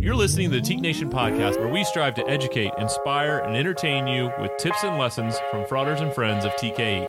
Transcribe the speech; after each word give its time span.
You're 0.00 0.14
listening 0.14 0.48
to 0.52 0.60
the 0.60 0.62
Teke 0.62 0.78
Nation 0.78 1.10
podcast, 1.10 1.58
where 1.58 1.66
we 1.66 1.82
strive 1.82 2.14
to 2.14 2.28
educate, 2.28 2.70
inspire, 2.78 3.38
and 3.38 3.56
entertain 3.56 4.06
you 4.06 4.30
with 4.40 4.56
tips 4.56 4.84
and 4.84 4.96
lessons 4.96 5.36
from 5.50 5.66
fraters 5.66 6.00
and 6.00 6.12
friends 6.12 6.44
of 6.44 6.52
TKE. 6.52 7.08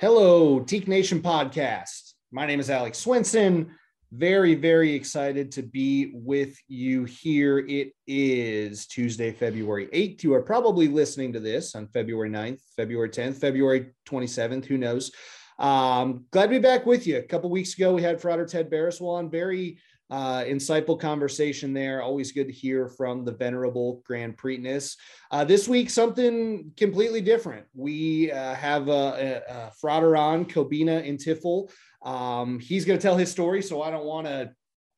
Hello, 0.00 0.60
Teke 0.60 0.86
Nation 0.86 1.22
podcast. 1.22 2.12
My 2.30 2.44
name 2.44 2.60
is 2.60 2.68
Alex 2.68 3.02
Swinson. 3.02 3.70
Very, 4.12 4.56
very 4.56 4.92
excited 4.92 5.52
to 5.52 5.62
be 5.62 6.10
with 6.12 6.56
you 6.66 7.04
here. 7.04 7.58
It 7.60 7.92
is 8.08 8.88
Tuesday, 8.88 9.30
February 9.30 9.86
8th. 9.86 10.24
You 10.24 10.34
are 10.34 10.42
probably 10.42 10.88
listening 10.88 11.32
to 11.34 11.38
this 11.38 11.76
on 11.76 11.86
February 11.86 12.28
9th, 12.28 12.60
February 12.74 13.10
10th, 13.10 13.36
February 13.36 13.92
27th. 14.08 14.64
Who 14.64 14.78
knows? 14.78 15.12
Um, 15.60 16.24
glad 16.32 16.46
to 16.46 16.50
be 16.50 16.58
back 16.58 16.86
with 16.86 17.06
you. 17.06 17.18
A 17.18 17.22
couple 17.22 17.50
weeks 17.50 17.74
ago, 17.74 17.94
we 17.94 18.02
had 18.02 18.20
Frater 18.20 18.46
Ted 18.46 18.68
on. 19.00 19.30
Very 19.30 19.78
uh, 20.10 20.42
insightful 20.42 20.98
conversation 20.98 21.72
there. 21.72 22.02
Always 22.02 22.32
good 22.32 22.48
to 22.48 22.52
hear 22.52 22.88
from 22.88 23.24
the 23.24 23.32
venerable 23.32 24.02
Grand 24.04 24.36
Prytanis. 24.36 24.96
Uh, 25.30 25.44
this 25.44 25.68
week, 25.68 25.88
something 25.88 26.72
completely 26.76 27.20
different. 27.20 27.64
We 27.74 28.32
uh, 28.32 28.54
have 28.54 28.88
a, 28.88 29.44
a, 29.48 29.54
a 29.54 29.70
on, 30.16 30.46
Kobina 30.46 31.08
Intifel. 31.08 31.70
Um, 32.02 32.58
he's 32.58 32.84
going 32.84 32.98
to 32.98 33.02
tell 33.02 33.16
his 33.16 33.30
story, 33.30 33.62
so 33.62 33.82
I 33.82 33.90
don't 33.90 34.04
want 34.04 34.26
to 34.26 34.52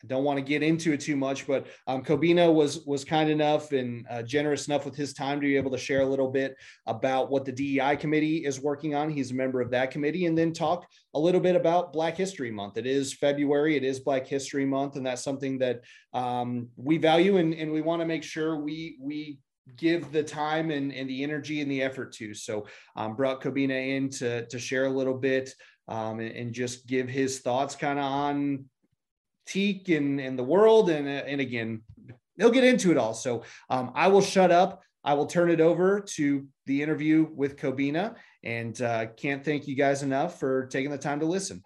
don't 0.07 0.25
want 0.25 0.37
to 0.37 0.45
get 0.45 0.63
into 0.63 0.93
it 0.93 1.01
too 1.01 1.17
much, 1.17 1.47
but 1.47 1.67
um, 1.87 2.03
Kobina 2.03 2.53
was 2.53 2.85
was 2.87 3.05
kind 3.05 3.31
enough 3.31 3.73
and 3.73 4.05
uh, 4.11 4.23
generous 4.23 4.67
enough 4.67 4.85
with 4.85 4.97
his 4.97 5.13
time 5.13 5.41
to 5.41 5.47
be 5.47 5.57
able 5.57 5.71
to 5.71 5.79
share 5.79 6.01
a 6.01 6.07
little 6.07 6.29
bit 6.29 6.57
about 6.87 7.31
what 7.31 7.45
the 7.45 7.53
DEI 7.53 7.97
committee 7.97 8.45
is 8.45 8.61
working 8.61 8.95
on. 8.95 9.11
He's 9.11 9.31
a 9.31 9.35
member 9.35 9.61
of 9.61 9.71
that 9.71 9.91
committee, 9.91 10.27
and 10.27 10.37
then 10.37 10.53
talk 10.53 10.87
a 11.15 11.19
little 11.19 11.41
bit 11.41 11.55
about 11.55 11.93
Black 11.93 12.17
History 12.17 12.51
Month. 12.51 12.79
It 12.79 12.87
is 12.87 13.15
February, 13.15 13.77
it 13.77 13.85
is 13.85 14.01
Black 14.01 14.27
History 14.27 14.67
Month, 14.67 14.97
and 14.97 15.07
that's 15.07 15.23
something 15.23 15.59
that 15.59 15.83
um, 16.13 16.69
we 16.77 16.99
value 16.99 17.37
and, 17.37 17.55
and 17.55 17.71
we 17.71 17.81
want 17.81 18.01
to 18.01 18.07
make 18.07 18.25
sure 18.25 18.57
we 18.57 18.97
we 19.01 19.39
give 19.77 20.13
the 20.13 20.23
time 20.23 20.71
and, 20.71 20.93
and 20.93 21.09
the 21.09 21.23
energy 21.23 21.61
and 21.61 21.71
the 21.71 21.83
effort 21.83 22.13
to. 22.15 22.35
So 22.35 22.67
um, 22.97 23.17
brought 23.17 23.43
Kobina 23.43 23.97
in 23.97 24.11
to 24.11 24.47
to 24.47 24.59
share 24.59 24.87
a 24.87 24.91
little 24.91 25.15
bit. 25.15 25.55
Um, 25.89 26.21
and, 26.21 26.31
and 26.31 26.53
just 26.53 26.87
give 26.87 27.09
his 27.09 27.41
thoughts 27.41 27.75
kind 27.75 27.99
of 27.99 28.05
on 28.05 28.67
Teke 29.49 29.95
and, 29.97 30.21
and 30.21 30.39
the 30.39 30.45
world. 30.45 30.89
And, 30.89 31.09
and 31.09 31.41
again, 31.41 31.83
he'll 32.39 32.51
get 32.51 32.65
into 32.65 32.93
it 32.93 32.97
all. 32.97 33.15
So 33.15 33.43
um, 33.69 33.91
I 33.95 34.07
will 34.07 34.21
shut 34.21 34.53
up. 34.53 34.83
I 35.05 35.15
will 35.15 35.27
turn 35.27 35.51
it 35.51 35.61
over 35.61 36.01
to 36.01 36.47
the 36.67 36.83
interview 36.83 37.27
with 37.35 37.57
Kobina 37.57 38.15
and 38.45 38.81
uh, 38.81 39.07
can't 39.17 39.45
thank 39.45 39.67
you 39.67 39.75
guys 39.75 40.03
enough 40.03 40.39
for 40.39 40.67
taking 40.67 40.91
the 40.91 40.99
time 40.99 41.21
to 41.21 41.27
listen. 41.27 41.63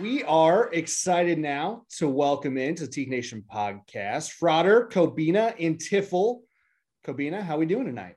We 0.00 0.22
are 0.24 0.72
excited 0.72 1.38
now 1.38 1.82
to 1.96 2.08
welcome 2.08 2.56
into 2.56 2.86
the 2.86 2.88
Teke 2.88 3.08
Nation 3.08 3.42
podcast 3.52 4.30
Frater, 4.30 4.88
Kobina, 4.92 5.54
and 5.58 5.76
Tiffle. 5.76 6.42
Kobina, 7.04 7.42
how 7.42 7.56
are 7.56 7.58
we 7.58 7.66
doing 7.66 7.86
tonight? 7.86 8.14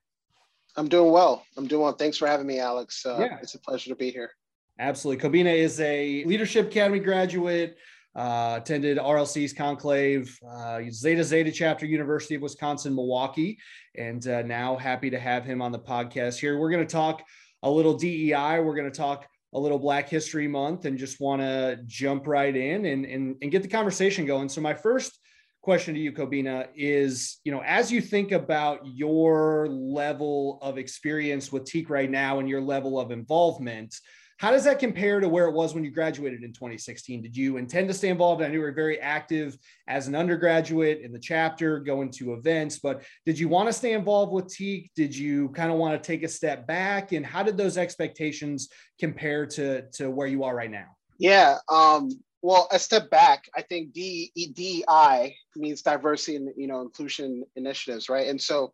I'm 0.75 0.87
doing 0.87 1.11
well. 1.11 1.43
I'm 1.57 1.65
doing 1.65 1.81
well. 1.81 1.93
Thanks 1.93 2.17
for 2.17 2.27
having 2.27 2.45
me, 2.45 2.59
Alex. 2.59 3.03
Uh, 3.03 3.17
yeah. 3.19 3.39
It's 3.41 3.55
a 3.55 3.59
pleasure 3.59 3.89
to 3.89 3.95
be 3.95 4.11
here. 4.11 4.31
Absolutely. 4.77 5.27
Kobina 5.27 5.55
is 5.55 5.79
a 5.79 6.23
Leadership 6.25 6.67
Academy 6.67 6.99
graduate, 6.99 7.77
uh, 8.15 8.59
attended 8.61 8.99
RLC's 8.99 9.53
conclave, 9.53 10.37
uh, 10.47 10.81
Zeta 10.91 11.23
Zeta 11.23 11.51
chapter, 11.51 11.87
University 11.87 12.35
of 12.35 12.43
Wisconsin, 12.43 12.93
Milwaukee, 12.93 13.57
and 13.97 14.27
uh, 14.27 14.43
now 14.43 14.75
happy 14.75 15.09
to 15.09 15.19
have 15.19 15.45
him 15.45 15.63
on 15.63 15.71
the 15.71 15.79
podcast 15.79 16.39
here. 16.39 16.59
We're 16.59 16.71
going 16.71 16.85
to 16.85 16.91
talk 16.91 17.23
a 17.63 17.69
little 17.69 17.95
DEI. 17.95 18.59
We're 18.59 18.75
going 18.75 18.91
to 18.91 18.97
talk 18.97 19.25
a 19.53 19.59
little 19.59 19.79
Black 19.79 20.09
History 20.09 20.47
Month 20.47 20.85
and 20.85 20.97
just 20.97 21.19
want 21.19 21.41
to 21.41 21.79
jump 21.85 22.27
right 22.27 22.55
in 22.55 22.85
and, 22.85 23.05
and, 23.05 23.35
and 23.41 23.51
get 23.51 23.61
the 23.61 23.67
conversation 23.67 24.25
going. 24.25 24.49
So, 24.49 24.61
my 24.61 24.73
first 24.73 25.19
question 25.61 25.93
to 25.93 25.99
you, 25.99 26.11
Kobina, 26.11 26.67
is 26.75 27.39
you 27.43 27.51
know, 27.51 27.61
as 27.65 27.91
you 27.91 28.01
think 28.01 28.31
about 28.31 28.79
your 28.85 29.67
level 29.69 30.59
of 30.61 30.77
experience 30.77 31.51
with 31.51 31.65
Teke 31.65 31.89
right 31.89 32.09
now 32.09 32.39
and 32.39 32.49
your 32.49 32.61
level 32.61 32.99
of 32.99 33.11
involvement, 33.11 33.95
how 34.41 34.49
does 34.49 34.63
that 34.63 34.79
compare 34.79 35.19
to 35.19 35.29
where 35.29 35.45
it 35.45 35.53
was 35.53 35.75
when 35.75 35.83
you 35.83 35.91
graduated 35.91 36.43
in 36.43 36.51
2016? 36.51 37.21
Did 37.21 37.37
you 37.37 37.57
intend 37.57 37.87
to 37.89 37.93
stay 37.93 38.09
involved? 38.09 38.41
I 38.41 38.47
knew 38.47 38.55
you 38.55 38.61
were 38.61 38.71
very 38.71 38.99
active 38.99 39.55
as 39.87 40.07
an 40.07 40.15
undergraduate 40.15 41.01
in 41.01 41.11
the 41.11 41.19
chapter, 41.19 41.79
going 41.79 42.09
to 42.13 42.33
events, 42.33 42.79
but 42.79 43.03
did 43.23 43.37
you 43.37 43.47
want 43.47 43.69
to 43.69 43.73
stay 43.73 43.93
involved 43.93 44.33
with 44.33 44.47
Teke? 44.47 44.89
Did 44.95 45.15
you 45.15 45.49
kind 45.49 45.71
of 45.71 45.77
want 45.77 45.93
to 46.01 46.07
take 46.07 46.23
a 46.23 46.27
step 46.27 46.65
back? 46.65 47.11
And 47.11 47.23
how 47.23 47.43
did 47.43 47.55
those 47.55 47.77
expectations 47.77 48.69
compare 48.99 49.45
to, 49.45 49.83
to 49.91 50.09
where 50.09 50.25
you 50.25 50.43
are 50.43 50.55
right 50.55 50.71
now? 50.71 50.87
Yeah. 51.19 51.57
Um, 51.69 52.09
well, 52.41 52.67
a 52.71 52.79
step 52.79 53.11
back, 53.11 53.47
I 53.55 53.61
think 53.61 53.93
D 53.93 54.31
E 54.33 54.47
D 54.47 54.83
I 54.87 55.35
means 55.55 55.83
diversity 55.83 56.37
and 56.37 56.49
you 56.57 56.65
know 56.65 56.81
inclusion 56.81 57.43
initiatives, 57.55 58.09
right? 58.09 58.27
And 58.27 58.41
so, 58.41 58.73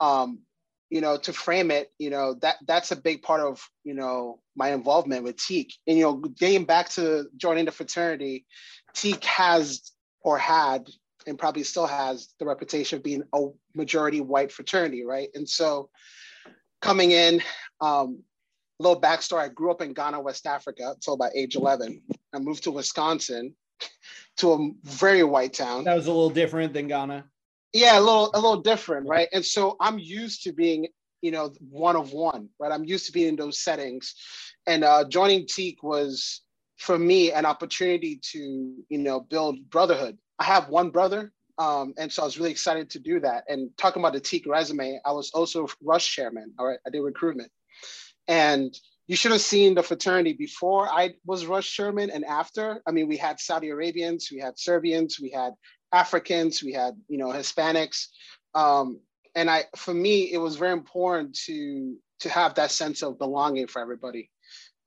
um, 0.00 0.40
you 0.90 1.00
know, 1.00 1.16
to 1.16 1.32
frame 1.32 1.70
it, 1.70 1.90
you 1.98 2.10
know, 2.10 2.34
that 2.34 2.56
that's 2.66 2.92
a 2.92 2.96
big 2.96 3.22
part 3.22 3.40
of, 3.40 3.60
you 3.84 3.94
know, 3.94 4.40
my 4.56 4.72
involvement 4.72 5.24
with 5.24 5.36
Teke. 5.36 5.72
And, 5.86 5.96
you 5.96 6.04
know, 6.04 6.14
getting 6.14 6.64
back 6.64 6.88
to 6.90 7.26
joining 7.36 7.64
the 7.64 7.72
fraternity, 7.72 8.46
Teke 8.94 9.24
has 9.24 9.92
or 10.20 10.38
had 10.38 10.88
and 11.26 11.38
probably 11.38 11.62
still 11.62 11.86
has 11.86 12.28
the 12.38 12.44
reputation 12.44 12.98
of 12.98 13.02
being 13.02 13.22
a 13.32 13.46
majority 13.74 14.20
white 14.20 14.52
fraternity, 14.52 15.04
right? 15.04 15.28
And 15.34 15.48
so 15.48 15.88
coming 16.82 17.12
in, 17.12 17.40
um, 17.80 18.22
little 18.78 19.00
backstory, 19.00 19.40
I 19.40 19.48
grew 19.48 19.70
up 19.70 19.80
in 19.80 19.94
Ghana, 19.94 20.20
West 20.20 20.46
Africa 20.46 20.90
until 20.94 21.14
about 21.14 21.32
age 21.34 21.56
11. 21.56 22.02
I 22.34 22.38
moved 22.38 22.64
to 22.64 22.70
Wisconsin 22.70 23.54
to 24.38 24.52
a 24.52 24.70
very 24.82 25.24
white 25.24 25.54
town. 25.54 25.84
That 25.84 25.96
was 25.96 26.06
a 26.06 26.12
little 26.12 26.30
different 26.30 26.74
than 26.74 26.88
Ghana 26.88 27.24
yeah 27.74 27.98
a 27.98 28.00
little 28.00 28.30
a 28.34 28.40
little 28.40 28.62
different 28.62 29.06
right? 29.06 29.28
And 29.32 29.44
so 29.44 29.76
i'm 29.80 29.98
used 29.98 30.44
to 30.44 30.52
being 30.52 30.88
you 31.22 31.30
know 31.32 31.52
one 31.70 31.96
of 31.96 32.12
one 32.12 32.48
right? 32.58 32.72
I'm 32.72 32.84
used 32.84 33.06
to 33.06 33.12
being 33.12 33.28
in 33.28 33.36
those 33.36 33.58
settings. 33.60 34.14
And 34.66 34.84
uh, 34.84 35.04
joining 35.08 35.46
Teke 35.46 35.82
was 35.82 36.42
for 36.78 36.98
me 36.98 37.32
an 37.32 37.44
opportunity 37.46 38.20
to 38.32 38.74
you 38.88 38.98
know 38.98 39.20
build 39.20 39.68
brotherhood. 39.70 40.18
I 40.38 40.44
have 40.44 40.70
one 40.70 40.90
brother 40.90 41.32
um, 41.58 41.94
and 41.98 42.10
so 42.12 42.22
i 42.22 42.24
was 42.24 42.38
really 42.38 42.50
excited 42.50 42.90
to 42.90 42.98
do 42.98 43.20
that. 43.20 43.44
And 43.48 43.70
talking 43.76 44.02
about 44.02 44.14
the 44.14 44.20
Teke 44.20 44.46
resume 44.46 45.00
i 45.04 45.12
was 45.12 45.30
also 45.32 45.68
rush 45.82 46.14
chairman 46.14 46.54
all 46.58 46.66
right? 46.66 46.78
I 46.86 46.90
did 46.90 47.00
recruitment. 47.02 47.50
And 48.28 48.74
you 49.06 49.16
should 49.16 49.32
have 49.32 49.40
seen 49.42 49.74
the 49.74 49.82
fraternity 49.82 50.32
before 50.32 50.88
I 50.88 51.14
was 51.26 51.46
Rush 51.46 51.70
Chairman 51.70 52.10
and 52.10 52.24
after. 52.24 52.80
I 52.86 52.90
mean, 52.90 53.06
we 53.06 53.18
had 53.18 53.38
Saudi 53.38 53.68
Arabians, 53.68 54.30
we 54.32 54.38
had 54.38 54.58
Serbians, 54.58 55.20
we 55.20 55.30
had 55.30 55.52
Africans, 55.94 56.62
we 56.62 56.72
had 56.72 56.94
you 57.08 57.18
know 57.18 57.28
Hispanics, 57.28 58.08
um, 58.54 59.00
and 59.34 59.50
I 59.50 59.64
for 59.76 59.94
me 59.94 60.32
it 60.32 60.38
was 60.38 60.56
very 60.56 60.72
important 60.72 61.34
to 61.46 61.96
to 62.20 62.28
have 62.28 62.54
that 62.54 62.70
sense 62.70 63.02
of 63.02 63.18
belonging 63.18 63.66
for 63.66 63.80
everybody. 63.80 64.30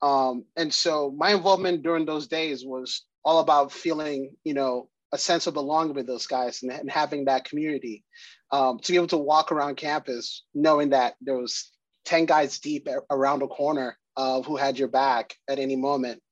Um, 0.02 0.44
and 0.56 0.72
so 0.72 1.12
my 1.16 1.32
involvement 1.32 1.82
during 1.82 2.06
those 2.06 2.28
days 2.28 2.64
was 2.64 3.04
all 3.24 3.40
about 3.40 3.72
feeling 3.72 4.36
you 4.44 4.54
know 4.54 4.88
a 5.12 5.18
sense 5.18 5.46
of 5.46 5.54
belonging 5.54 5.94
with 5.94 6.06
those 6.06 6.26
guys 6.26 6.62
and, 6.62 6.70
and 6.70 6.90
having 6.90 7.24
that 7.24 7.44
community. 7.44 8.04
Um, 8.50 8.78
to 8.78 8.92
be 8.92 8.96
able 8.96 9.08
to 9.08 9.18
walk 9.18 9.52
around 9.52 9.76
campus 9.76 10.44
knowing 10.54 10.90
that 10.90 11.16
there 11.20 11.36
was 11.36 11.70
10 12.06 12.24
guys 12.24 12.58
deep 12.58 12.88
around 13.10 13.42
a 13.42 13.46
corner 13.46 13.98
uh, 14.16 14.40
who 14.40 14.56
had 14.56 14.78
your 14.78 14.88
back 14.88 15.34
at 15.50 15.58
any 15.58 15.76
moment. 15.76 16.22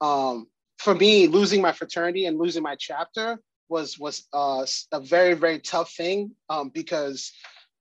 Um, 0.00 0.46
for 0.78 0.94
me 0.94 1.26
losing 1.26 1.60
my 1.60 1.72
fraternity 1.72 2.24
and 2.24 2.38
losing 2.38 2.62
my 2.62 2.76
chapter 2.78 3.38
was 3.68 3.98
was 3.98 4.26
uh, 4.32 4.64
a 4.92 5.00
very 5.00 5.34
very 5.34 5.58
tough 5.58 5.92
thing 5.92 6.32
um, 6.48 6.70
because 6.70 7.32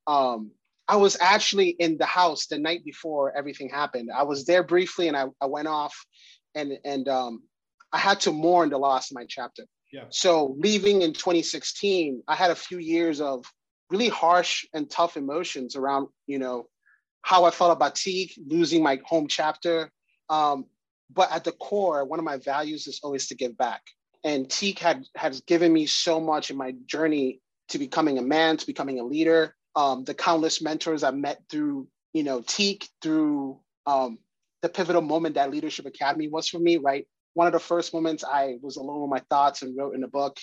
um, 0.05 0.51
I 0.87 0.95
was 0.95 1.17
actually 1.19 1.69
in 1.69 1.97
the 1.97 2.05
house 2.05 2.47
the 2.47 2.57
night 2.57 2.83
before 2.85 3.35
everything 3.35 3.69
happened. 3.69 4.09
I 4.15 4.23
was 4.23 4.45
there 4.45 4.63
briefly 4.63 5.07
and 5.07 5.17
I, 5.17 5.25
I 5.41 5.45
went 5.47 5.67
off 5.67 5.95
and 6.55 6.73
and 6.85 7.07
um, 7.07 7.43
I 7.91 7.97
had 7.97 8.19
to 8.21 8.31
mourn 8.31 8.69
the 8.69 8.77
loss 8.77 9.11
of 9.11 9.15
my 9.15 9.25
chapter. 9.27 9.63
Yeah. 9.91 10.05
So 10.09 10.55
leaving 10.59 11.01
in 11.01 11.13
2016, 11.13 12.23
I 12.27 12.35
had 12.35 12.51
a 12.51 12.55
few 12.55 12.77
years 12.77 13.21
of 13.21 13.45
really 13.89 14.09
harsh 14.09 14.65
and 14.73 14.89
tough 14.89 15.15
emotions 15.17 15.75
around 15.75 16.07
you 16.25 16.39
know 16.39 16.67
how 17.21 17.43
I 17.43 17.51
felt 17.51 17.75
about 17.75 17.95
Teke, 17.95 18.31
losing 18.45 18.81
my 18.81 18.99
home 19.03 19.27
chapter. 19.27 19.91
Um, 20.29 20.65
but 21.13 21.31
at 21.31 21.43
the 21.43 21.51
core, 21.53 22.05
one 22.05 22.19
of 22.19 22.25
my 22.25 22.37
values 22.37 22.87
is 22.87 22.99
always 23.03 23.27
to 23.27 23.35
give 23.35 23.57
back 23.57 23.81
and 24.23 24.47
Teke 24.47 24.79
had 24.79 25.05
has 25.15 25.41
given 25.41 25.73
me 25.73 25.85
so 25.85 26.19
much 26.19 26.51
in 26.51 26.57
my 26.57 26.73
journey 26.85 27.41
to 27.69 27.79
becoming 27.79 28.17
a 28.17 28.21
man, 28.21 28.57
to 28.57 28.65
becoming 28.65 28.99
a 28.99 29.03
leader. 29.03 29.55
Um, 29.75 30.03
the 30.03 30.13
countless 30.13 30.61
mentors 30.61 31.03
I 31.03 31.11
met 31.11 31.41
through, 31.49 31.87
you 32.13 32.23
know, 32.23 32.41
Teke, 32.41 32.87
through 33.01 33.59
um, 33.85 34.19
the 34.61 34.69
pivotal 34.69 35.01
moment 35.01 35.35
that 35.35 35.51
Leadership 35.51 35.85
Academy 35.85 36.27
was 36.27 36.47
for 36.49 36.59
me, 36.59 36.77
right? 36.77 37.07
One 37.35 37.47
of 37.47 37.53
the 37.53 37.59
first 37.59 37.93
moments 37.93 38.23
I 38.23 38.57
was 38.61 38.77
alone 38.77 39.01
with 39.01 39.09
my 39.09 39.21
thoughts 39.29 39.61
and 39.61 39.77
wrote 39.77 39.95
in 39.95 40.03
a 40.03 40.07
book. 40.07 40.37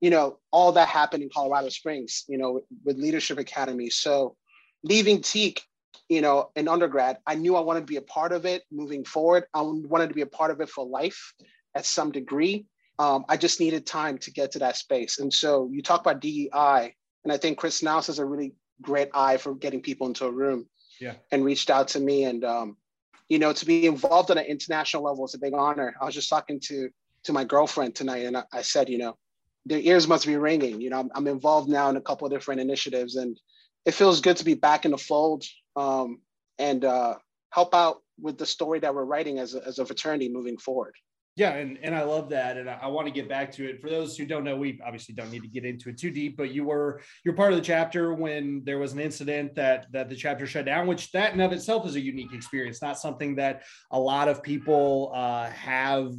you 0.00 0.10
know, 0.10 0.38
all 0.50 0.72
that 0.72 0.88
happened 0.88 1.22
in 1.22 1.30
Colorado 1.34 1.68
Springs, 1.68 2.24
you 2.28 2.38
know, 2.38 2.62
with 2.84 2.98
Leadership 2.98 3.38
Academy. 3.38 3.90
So 3.90 4.36
leaving 4.82 5.20
Teke, 5.20 5.60
you 6.08 6.20
know, 6.22 6.50
in 6.56 6.68
undergrad, 6.68 7.18
I 7.26 7.34
knew 7.34 7.56
I 7.56 7.60
wanted 7.60 7.80
to 7.80 7.86
be 7.86 7.96
a 7.96 8.02
part 8.02 8.32
of 8.32 8.46
it 8.46 8.62
moving 8.72 9.04
forward. 9.04 9.44
I 9.54 9.60
wanted 9.62 10.08
to 10.08 10.14
be 10.14 10.22
a 10.22 10.26
part 10.26 10.50
of 10.50 10.60
it 10.60 10.68
for 10.68 10.86
life 10.86 11.34
at 11.74 11.84
some 11.84 12.10
degree. 12.12 12.66
Um, 13.00 13.24
I 13.30 13.38
just 13.38 13.60
needed 13.60 13.86
time 13.86 14.18
to 14.18 14.30
get 14.30 14.52
to 14.52 14.58
that 14.58 14.76
space. 14.76 15.20
And 15.20 15.32
so 15.32 15.70
you 15.72 15.80
talk 15.80 16.02
about 16.02 16.20
DEI, 16.20 16.94
and 17.24 17.32
I 17.32 17.38
think 17.38 17.56
Chris 17.56 17.80
Knaus 17.80 18.08
has 18.08 18.18
a 18.18 18.24
really 18.26 18.52
great 18.82 19.08
eye 19.14 19.38
for 19.38 19.54
getting 19.54 19.80
people 19.80 20.06
into 20.06 20.26
a 20.26 20.30
room. 20.30 20.66
Yeah. 21.00 21.14
And 21.32 21.42
reached 21.42 21.70
out 21.70 21.88
to 21.88 22.00
me, 22.00 22.24
and 22.24 22.44
um, 22.44 22.76
you 23.30 23.38
know, 23.38 23.54
to 23.54 23.64
be 23.64 23.86
involved 23.86 24.30
on 24.30 24.36
an 24.36 24.44
international 24.44 25.02
level 25.02 25.24
is 25.24 25.34
a 25.34 25.38
big 25.38 25.54
honor. 25.54 25.94
I 25.98 26.04
was 26.04 26.14
just 26.14 26.28
talking 26.28 26.60
to 26.64 26.90
to 27.24 27.32
my 27.32 27.44
girlfriend 27.44 27.94
tonight, 27.94 28.26
and 28.26 28.36
I, 28.36 28.44
I 28.52 28.60
said, 28.60 28.90
you 28.90 28.98
know, 28.98 29.16
their 29.64 29.78
ears 29.78 30.06
must 30.06 30.26
be 30.26 30.36
ringing. 30.36 30.82
You 30.82 30.90
know, 30.90 31.00
I'm, 31.00 31.10
I'm, 31.14 31.26
involved 31.26 31.70
now 31.70 31.88
in 31.88 31.96
a 31.96 32.02
couple 32.02 32.26
of 32.26 32.32
different 32.32 32.60
initiatives, 32.60 33.16
and 33.16 33.40
it 33.86 33.94
feels 33.94 34.20
good 34.20 34.36
to 34.38 34.44
be 34.44 34.54
back 34.54 34.84
in 34.84 34.90
the 34.90 34.98
fold 34.98 35.44
um, 35.74 36.20
and 36.58 36.84
uh, 36.84 37.14
help 37.50 37.74
out 37.74 38.02
with 38.20 38.36
the 38.36 38.46
story 38.46 38.80
that 38.80 38.94
we're 38.94 39.04
writing 39.04 39.38
as 39.38 39.54
a, 39.54 39.66
as 39.66 39.78
a 39.78 39.86
fraternity 39.86 40.28
moving 40.28 40.58
forward. 40.58 40.94
Yeah, 41.40 41.54
and, 41.54 41.78
and 41.82 41.94
I 41.94 42.02
love 42.02 42.28
that, 42.28 42.58
and 42.58 42.68
I, 42.68 42.80
I, 42.82 42.88
want 42.88 43.06
to 43.06 43.10
get 43.10 43.26
back 43.26 43.50
to 43.52 43.66
it. 43.66 43.80
For 43.80 43.88
those 43.88 44.14
who 44.14 44.26
don't 44.26 44.44
know, 44.44 44.58
we 44.58 44.78
obviously 44.84 45.14
don't 45.14 45.30
need 45.30 45.40
to 45.40 45.48
get 45.48 45.64
into 45.64 45.88
it 45.88 45.96
too 45.96 46.10
deep, 46.10 46.36
but 46.36 46.52
you 46.52 46.64
were 46.64 47.00
you're 47.24 47.32
part 47.32 47.50
of 47.50 47.58
the 47.58 47.64
chapter 47.64 48.12
when 48.12 48.60
there 48.66 48.78
was 48.78 48.92
an 48.92 49.00
incident 49.00 49.54
that 49.54 49.86
that 49.90 50.10
the 50.10 50.14
chapter 50.14 50.46
shut 50.46 50.66
down, 50.66 50.86
which 50.86 51.10
that 51.12 51.32
in 51.32 51.40
of 51.40 51.52
itself 51.52 51.86
is 51.86 51.94
a 51.94 52.00
unique 52.00 52.34
experience, 52.34 52.82
not 52.82 52.98
something 52.98 53.36
that 53.36 53.62
a 53.90 53.98
lot 53.98 54.28
of 54.28 54.42
people 54.42 55.12
uh, 55.14 55.48
have 55.48 56.12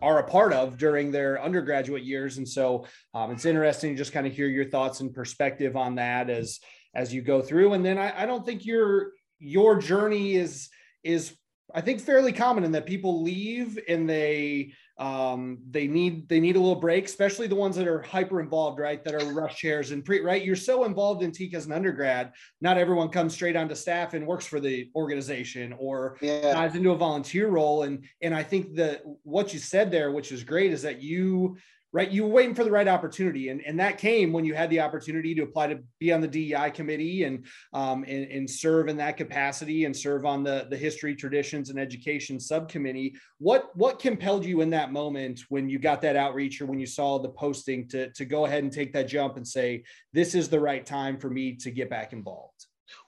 are, 0.00 0.20
a 0.20 0.24
part 0.24 0.54
of 0.54 0.78
during 0.78 1.12
their 1.12 1.38
undergraduate 1.42 2.04
years, 2.04 2.38
and 2.38 2.48
so 2.48 2.86
um, 3.12 3.32
it's 3.32 3.44
interesting 3.44 3.92
to 3.92 3.98
just 3.98 4.14
kind 4.14 4.26
of 4.26 4.32
hear 4.32 4.48
your 4.48 4.70
thoughts 4.70 5.00
and 5.00 5.12
perspective 5.12 5.76
on 5.76 5.96
that 5.96 6.30
as 6.30 6.60
as 6.94 7.12
you 7.12 7.20
go 7.20 7.42
through. 7.42 7.74
And 7.74 7.84
then 7.84 7.98
I, 7.98 8.22
I 8.22 8.24
don't 8.24 8.46
think 8.46 8.64
your 8.64 9.12
your 9.38 9.76
journey 9.76 10.36
is 10.36 10.70
is 11.04 11.36
I 11.74 11.80
think 11.80 12.00
fairly 12.00 12.32
common 12.32 12.64
in 12.64 12.72
that 12.72 12.86
people 12.86 13.22
leave 13.22 13.78
and 13.88 14.08
they 14.08 14.72
um, 15.00 15.58
they 15.70 15.86
need 15.86 16.28
they 16.28 16.40
need 16.40 16.56
a 16.56 16.60
little 16.60 16.78
break, 16.78 17.06
especially 17.06 17.46
the 17.46 17.54
ones 17.54 17.74
that 17.76 17.88
are 17.88 18.02
hyper 18.02 18.38
involved, 18.38 18.78
right? 18.78 19.02
That 19.02 19.14
are 19.14 19.32
rush 19.32 19.56
chairs 19.56 19.92
and 19.92 20.04
pre 20.04 20.20
right. 20.20 20.44
You're 20.44 20.56
so 20.56 20.84
involved 20.84 21.22
in 21.22 21.32
Teke 21.32 21.54
as 21.54 21.64
an 21.64 21.72
undergrad. 21.72 22.32
Not 22.60 22.76
everyone 22.76 23.08
comes 23.08 23.32
straight 23.32 23.56
onto 23.56 23.74
staff 23.74 24.12
and 24.12 24.26
works 24.26 24.46
for 24.46 24.60
the 24.60 24.90
organization 24.94 25.74
or 25.78 26.18
yeah. 26.20 26.52
dives 26.52 26.74
into 26.74 26.90
a 26.90 26.96
volunteer 26.96 27.48
role. 27.48 27.84
And 27.84 28.04
and 28.20 28.34
I 28.34 28.42
think 28.42 28.74
that 28.74 29.00
what 29.22 29.54
you 29.54 29.58
said 29.58 29.90
there, 29.90 30.12
which 30.12 30.32
is 30.32 30.44
great, 30.44 30.70
is 30.70 30.82
that 30.82 31.00
you 31.00 31.56
right? 31.92 32.10
You 32.10 32.24
were 32.24 32.30
waiting 32.30 32.54
for 32.54 32.64
the 32.64 32.70
right 32.70 32.86
opportunity, 32.86 33.48
and, 33.48 33.60
and 33.66 33.78
that 33.80 33.98
came 33.98 34.32
when 34.32 34.44
you 34.44 34.54
had 34.54 34.70
the 34.70 34.80
opportunity 34.80 35.34
to 35.34 35.42
apply 35.42 35.68
to 35.68 35.80
be 35.98 36.12
on 36.12 36.20
the 36.20 36.28
DEI 36.28 36.70
committee 36.70 37.24
and 37.24 37.46
um, 37.72 38.04
and, 38.04 38.30
and 38.30 38.48
serve 38.48 38.88
in 38.88 38.96
that 38.98 39.16
capacity 39.16 39.84
and 39.84 39.96
serve 39.96 40.24
on 40.24 40.42
the 40.42 40.66
the 40.70 40.76
history, 40.76 41.14
traditions, 41.14 41.70
and 41.70 41.78
education 41.78 42.38
subcommittee. 42.38 43.14
What 43.38 43.74
what 43.76 43.98
compelled 43.98 44.44
you 44.44 44.60
in 44.60 44.70
that 44.70 44.92
moment 44.92 45.40
when 45.48 45.68
you 45.68 45.78
got 45.78 46.00
that 46.02 46.16
outreach 46.16 46.60
or 46.60 46.66
when 46.66 46.78
you 46.78 46.86
saw 46.86 47.18
the 47.18 47.30
posting 47.30 47.88
to 47.88 48.10
to 48.10 48.24
go 48.24 48.46
ahead 48.46 48.62
and 48.62 48.72
take 48.72 48.92
that 48.92 49.08
jump 49.08 49.36
and 49.36 49.46
say 49.46 49.82
this 50.12 50.34
is 50.34 50.48
the 50.48 50.60
right 50.60 50.84
time 50.84 51.18
for 51.18 51.30
me 51.30 51.56
to 51.56 51.70
get 51.70 51.90
back 51.90 52.12
involved? 52.12 52.66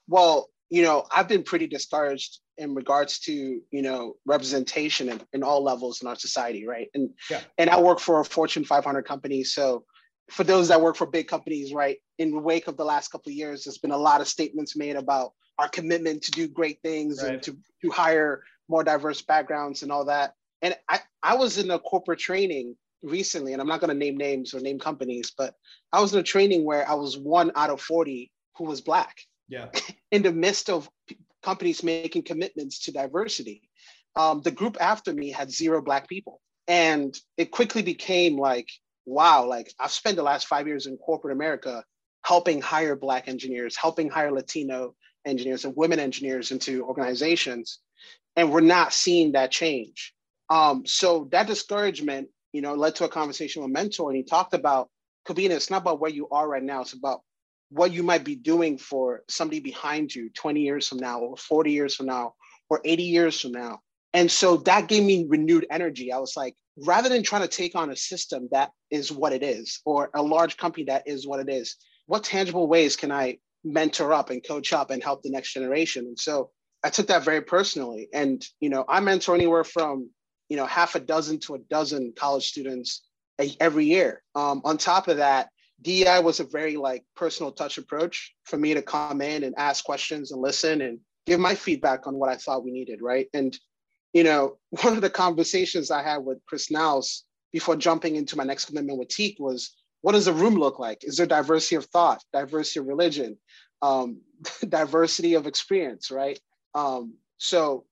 Well, 0.08 0.48
you 0.70 0.82
know, 0.82 1.04
I've 1.14 1.28
been 1.28 1.42
pretty 1.42 1.66
discouraged 1.66 2.40
in 2.58 2.74
regards 2.74 3.18
to 3.20 3.60
you 3.70 3.82
know 3.82 4.14
representation 4.26 5.08
in, 5.08 5.20
in 5.32 5.42
all 5.42 5.62
levels 5.62 6.02
in 6.02 6.08
our 6.08 6.16
society 6.16 6.66
right? 6.66 6.88
And 6.94 7.10
yeah. 7.30 7.40
and 7.58 7.70
i 7.70 7.80
work 7.80 8.00
for 8.00 8.20
a 8.20 8.24
fortune 8.24 8.64
500 8.64 9.02
company. 9.04 9.44
So 9.44 9.84
for 10.30 10.44
those 10.44 10.68
that 10.68 10.80
work 10.80 10.96
for 10.96 11.06
big 11.06 11.28
companies 11.28 11.72
right 11.72 11.98
in 12.18 12.30
the 12.30 12.38
wake 12.38 12.68
of 12.68 12.76
the 12.76 12.84
last 12.84 13.08
couple 13.08 13.30
of 13.30 13.34
years 13.34 13.64
there's 13.64 13.78
been 13.78 13.90
a 13.90 13.96
lot 13.96 14.20
of 14.20 14.28
statements 14.28 14.76
made 14.76 14.96
about 14.96 15.32
our 15.58 15.68
commitment 15.68 16.22
to 16.22 16.30
do 16.30 16.48
great 16.48 16.80
things 16.82 17.22
right. 17.22 17.34
and 17.34 17.42
to, 17.42 17.56
to 17.82 17.90
hire 17.90 18.42
more 18.68 18.82
diverse 18.82 19.20
backgrounds 19.20 19.82
and 19.82 19.92
all 19.92 20.04
that. 20.04 20.34
And 20.62 20.76
i 20.88 21.00
i 21.22 21.34
was 21.34 21.58
in 21.58 21.70
a 21.70 21.78
corporate 21.78 22.20
training 22.20 22.76
recently 23.02 23.52
and 23.52 23.60
i'm 23.60 23.66
not 23.66 23.80
going 23.80 23.88
to 23.88 23.96
name 23.96 24.16
names 24.16 24.54
or 24.54 24.60
name 24.60 24.78
companies 24.78 25.32
but 25.36 25.56
i 25.92 26.00
was 26.00 26.12
in 26.12 26.20
a 26.20 26.22
training 26.22 26.64
where 26.64 26.88
i 26.88 26.94
was 26.94 27.18
one 27.18 27.50
out 27.56 27.68
of 27.68 27.80
40 27.80 28.30
who 28.56 28.64
was 28.64 28.80
black. 28.80 29.18
Yeah. 29.48 29.68
In 30.10 30.22
the 30.22 30.32
midst 30.32 30.68
of 30.70 30.88
companies 31.42 31.82
making 31.82 32.22
commitments 32.22 32.80
to 32.84 32.92
diversity. 32.92 33.62
Um, 34.16 34.42
the 34.42 34.50
group 34.50 34.76
after 34.80 35.12
me 35.12 35.30
had 35.30 35.50
zero 35.50 35.82
Black 35.82 36.08
people. 36.08 36.40
And 36.68 37.18
it 37.36 37.50
quickly 37.50 37.82
became 37.82 38.36
like, 38.36 38.68
wow, 39.04 39.46
like 39.46 39.72
I've 39.80 39.90
spent 39.90 40.16
the 40.16 40.22
last 40.22 40.46
five 40.46 40.66
years 40.66 40.86
in 40.86 40.96
corporate 40.96 41.34
America 41.34 41.84
helping 42.24 42.60
hire 42.60 42.94
Black 42.94 43.28
engineers, 43.28 43.76
helping 43.76 44.08
hire 44.08 44.30
Latino 44.30 44.94
engineers 45.26 45.64
and 45.64 45.74
women 45.76 45.98
engineers 45.98 46.52
into 46.52 46.84
organizations. 46.84 47.80
And 48.36 48.50
we're 48.50 48.60
not 48.60 48.92
seeing 48.92 49.32
that 49.32 49.50
change. 49.50 50.14
Um, 50.50 50.86
so 50.86 51.28
that 51.32 51.46
discouragement, 51.46 52.28
you 52.52 52.62
know, 52.62 52.74
led 52.74 52.94
to 52.96 53.04
a 53.04 53.08
conversation 53.08 53.62
with 53.62 53.70
a 53.70 53.72
mentor, 53.72 54.10
and 54.10 54.16
he 54.16 54.22
talked 54.22 54.54
about 54.54 54.90
Kobina, 55.26 55.50
it's 55.50 55.70
not 55.70 55.82
about 55.82 56.00
where 56.00 56.10
you 56.10 56.28
are 56.30 56.48
right 56.48 56.62
now, 56.62 56.82
it's 56.82 56.92
about 56.92 57.22
what 57.72 57.92
you 57.92 58.02
might 58.02 58.22
be 58.22 58.36
doing 58.36 58.76
for 58.76 59.22
somebody 59.28 59.60
behind 59.60 60.14
you 60.14 60.28
20 60.34 60.60
years 60.60 60.88
from 60.88 60.98
now 60.98 61.20
or 61.20 61.36
40 61.36 61.72
years 61.72 61.94
from 61.94 62.06
now 62.06 62.34
or 62.68 62.82
80 62.84 63.02
years 63.04 63.40
from 63.40 63.52
now. 63.52 63.80
And 64.12 64.30
so 64.30 64.58
that 64.58 64.88
gave 64.88 65.02
me 65.02 65.24
renewed 65.26 65.66
energy. 65.70 66.12
I 66.12 66.18
was 66.18 66.36
like 66.36 66.54
rather 66.76 67.08
than 67.08 67.22
trying 67.22 67.42
to 67.42 67.48
take 67.48 67.74
on 67.74 67.90
a 67.90 67.96
system 67.96 68.48
that 68.52 68.70
is 68.90 69.10
what 69.10 69.32
it 69.32 69.42
is 69.42 69.80
or 69.86 70.10
a 70.14 70.22
large 70.22 70.56
company 70.56 70.84
that 70.84 71.02
is 71.06 71.26
what 71.26 71.40
it 71.40 71.48
is 71.48 71.76
what 72.06 72.24
tangible 72.24 72.66
ways 72.66 72.96
can 72.96 73.12
i 73.12 73.38
mentor 73.64 74.12
up 74.12 74.30
and 74.30 74.44
coach 74.46 74.72
up 74.72 74.90
and 74.90 75.02
help 75.02 75.22
the 75.22 75.30
next 75.30 75.52
generation? 75.52 76.04
And 76.06 76.18
so 76.18 76.50
i 76.82 76.90
took 76.90 77.06
that 77.06 77.24
very 77.24 77.42
personally. 77.42 78.08
And 78.12 78.44
you 78.60 78.68
know 78.68 78.84
i 78.88 79.00
mentor 79.00 79.34
anywhere 79.34 79.64
from 79.64 80.10
you 80.48 80.56
know 80.56 80.66
half 80.66 80.94
a 80.94 81.00
dozen 81.00 81.38
to 81.40 81.54
a 81.54 81.58
dozen 81.58 82.12
college 82.18 82.48
students 82.48 83.02
every 83.60 83.86
year. 83.86 84.22
Um, 84.34 84.60
on 84.64 84.76
top 84.76 85.08
of 85.08 85.16
that 85.18 85.48
DEI 85.82 86.20
was 86.20 86.40
a 86.40 86.44
very 86.44 86.76
like 86.76 87.04
personal 87.16 87.52
touch 87.52 87.78
approach 87.78 88.34
for 88.44 88.56
me 88.56 88.74
to 88.74 88.82
come 88.82 89.20
in 89.20 89.44
and 89.44 89.54
ask 89.58 89.84
questions 89.84 90.32
and 90.32 90.40
listen 90.40 90.80
and 90.80 90.98
give 91.26 91.40
my 91.40 91.54
feedback 91.54 92.06
on 92.06 92.14
what 92.14 92.30
I 92.30 92.36
thought 92.36 92.64
we 92.64 92.70
needed, 92.70 93.00
right? 93.02 93.28
And 93.34 93.56
you 94.12 94.24
know, 94.24 94.58
one 94.82 94.94
of 94.94 95.00
the 95.00 95.10
conversations 95.10 95.90
I 95.90 96.02
had 96.02 96.18
with 96.18 96.38
Chris 96.46 96.68
Knaus 96.70 97.22
before 97.52 97.76
jumping 97.76 98.16
into 98.16 98.36
my 98.36 98.44
next 98.44 98.66
commitment 98.66 98.98
with 98.98 99.08
Teke 99.08 99.38
was, 99.38 99.74
what 100.00 100.12
does 100.12 100.24
the 100.24 100.32
room 100.32 100.54
look 100.54 100.78
like? 100.78 101.04
Is 101.04 101.16
there 101.16 101.26
diversity 101.26 101.76
of 101.76 101.84
thought, 101.86 102.22
diversity 102.32 102.80
of 102.80 102.86
religion, 102.86 103.38
um, 103.82 104.20
diversity 104.68 105.34
of 105.34 105.46
experience, 105.46 106.10
right? 106.10 106.38
Um, 106.74 107.14
so 107.38 107.84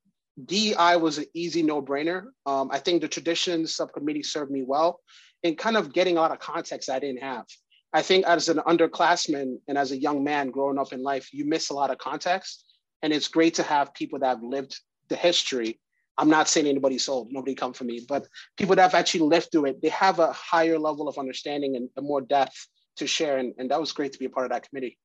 DEI 0.44 0.96
was 0.96 1.18
an 1.18 1.26
easy 1.34 1.62
no-brainer. 1.62 2.24
Um, 2.46 2.70
I 2.72 2.78
think 2.78 3.00
the 3.00 3.08
traditions 3.08 3.76
subcommittee 3.76 4.22
served 4.22 4.50
me 4.50 4.62
well 4.62 5.00
in 5.42 5.56
kind 5.56 5.76
of 5.76 5.92
getting 5.92 6.16
a 6.16 6.20
lot 6.20 6.32
of 6.32 6.38
context 6.38 6.90
I 6.90 6.98
didn't 6.98 7.22
have. 7.22 7.46
I 7.92 8.02
think 8.02 8.24
as 8.26 8.48
an 8.48 8.58
underclassman 8.58 9.56
and 9.66 9.76
as 9.76 9.90
a 9.90 9.98
young 9.98 10.22
man 10.22 10.50
growing 10.50 10.78
up 10.78 10.92
in 10.92 11.02
life, 11.02 11.32
you 11.32 11.44
miss 11.44 11.70
a 11.70 11.74
lot 11.74 11.90
of 11.90 11.98
context. 11.98 12.64
And 13.02 13.12
it's 13.12 13.28
great 13.28 13.54
to 13.54 13.62
have 13.62 13.94
people 13.94 14.18
that 14.20 14.26
have 14.26 14.42
lived 14.42 14.78
the 15.08 15.16
history. 15.16 15.80
I'm 16.18 16.28
not 16.28 16.48
saying 16.48 16.66
anybody's 16.66 17.08
old, 17.08 17.32
nobody 17.32 17.54
come 17.54 17.72
for 17.72 17.84
me, 17.84 18.04
but 18.06 18.26
people 18.58 18.76
that 18.76 18.82
have 18.82 18.94
actually 18.94 19.20
lived 19.20 19.48
through 19.50 19.66
it, 19.66 19.82
they 19.82 19.88
have 19.88 20.18
a 20.18 20.32
higher 20.32 20.78
level 20.78 21.08
of 21.08 21.18
understanding 21.18 21.76
and 21.76 21.88
a 21.96 22.02
more 22.02 22.20
depth 22.20 22.68
to 22.96 23.06
share. 23.06 23.38
And, 23.38 23.54
and 23.58 23.70
that 23.70 23.80
was 23.80 23.92
great 23.92 24.12
to 24.12 24.18
be 24.18 24.26
a 24.26 24.30
part 24.30 24.44
of 24.44 24.52
that 24.52 24.68
committee. 24.68 24.98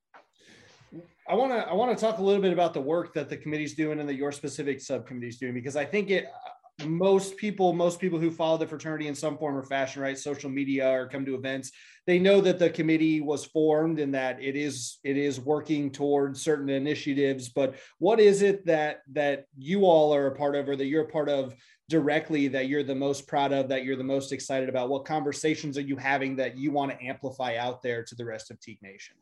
I 1.28 1.34
want 1.34 1.52
to 1.52 1.58
I 1.58 1.72
want 1.72 1.96
to 1.96 2.00
talk 2.00 2.18
a 2.18 2.22
little 2.22 2.40
bit 2.40 2.52
about 2.52 2.72
the 2.72 2.80
work 2.80 3.12
that 3.14 3.28
the 3.28 3.36
committee's 3.36 3.74
doing 3.74 3.98
and 3.98 4.08
that 4.08 4.14
your 4.14 4.30
specific 4.30 4.80
subcommittee's 4.80 5.38
doing 5.38 5.54
because 5.54 5.74
I 5.74 5.84
think 5.84 6.10
it 6.10 6.26
most 6.84 7.36
people 7.36 7.72
most 7.72 7.98
people 7.98 8.18
who 8.18 8.30
follow 8.30 8.58
the 8.58 8.66
fraternity 8.66 9.08
in 9.08 9.14
some 9.14 9.38
form 9.38 9.56
or 9.56 9.62
fashion 9.62 10.02
right 10.02 10.18
social 10.18 10.50
media 10.50 10.86
or 10.90 11.08
come 11.08 11.24
to 11.24 11.34
events 11.34 11.72
they 12.06 12.18
know 12.20 12.40
that 12.40 12.58
the 12.58 12.70
committee 12.70 13.20
was 13.20 13.44
formed 13.44 13.98
and 13.98 14.14
that 14.14 14.40
it 14.40 14.54
is 14.54 14.98
it 15.02 15.16
is 15.16 15.40
working 15.40 15.90
towards 15.90 16.40
certain 16.40 16.68
initiatives. 16.68 17.48
But 17.48 17.74
what 17.98 18.20
is 18.20 18.42
it 18.42 18.64
that 18.66 19.02
that 19.12 19.46
you 19.58 19.84
all 19.84 20.14
are 20.14 20.28
a 20.28 20.36
part 20.36 20.54
of 20.54 20.68
or 20.68 20.76
that 20.76 20.86
you're 20.86 21.04
a 21.04 21.08
part 21.08 21.28
of 21.28 21.54
directly 21.88 22.48
that 22.48 22.68
you're 22.68 22.82
the 22.82 22.94
most 22.94 23.26
proud 23.28 23.52
of 23.52 23.68
that 23.68 23.84
you're 23.84 23.96
the 23.96 24.04
most 24.04 24.32
excited 24.32 24.68
about? 24.68 24.88
What 24.88 25.04
conversations 25.04 25.76
are 25.76 25.82
you 25.82 25.96
having 25.96 26.36
that 26.36 26.56
you 26.56 26.70
want 26.70 26.92
to 26.92 27.04
amplify 27.04 27.56
out 27.56 27.82
there 27.82 28.04
to 28.04 28.14
the 28.14 28.24
rest 28.24 28.52
of 28.52 28.60
Teke 28.60 28.80
Nation? 28.82 29.16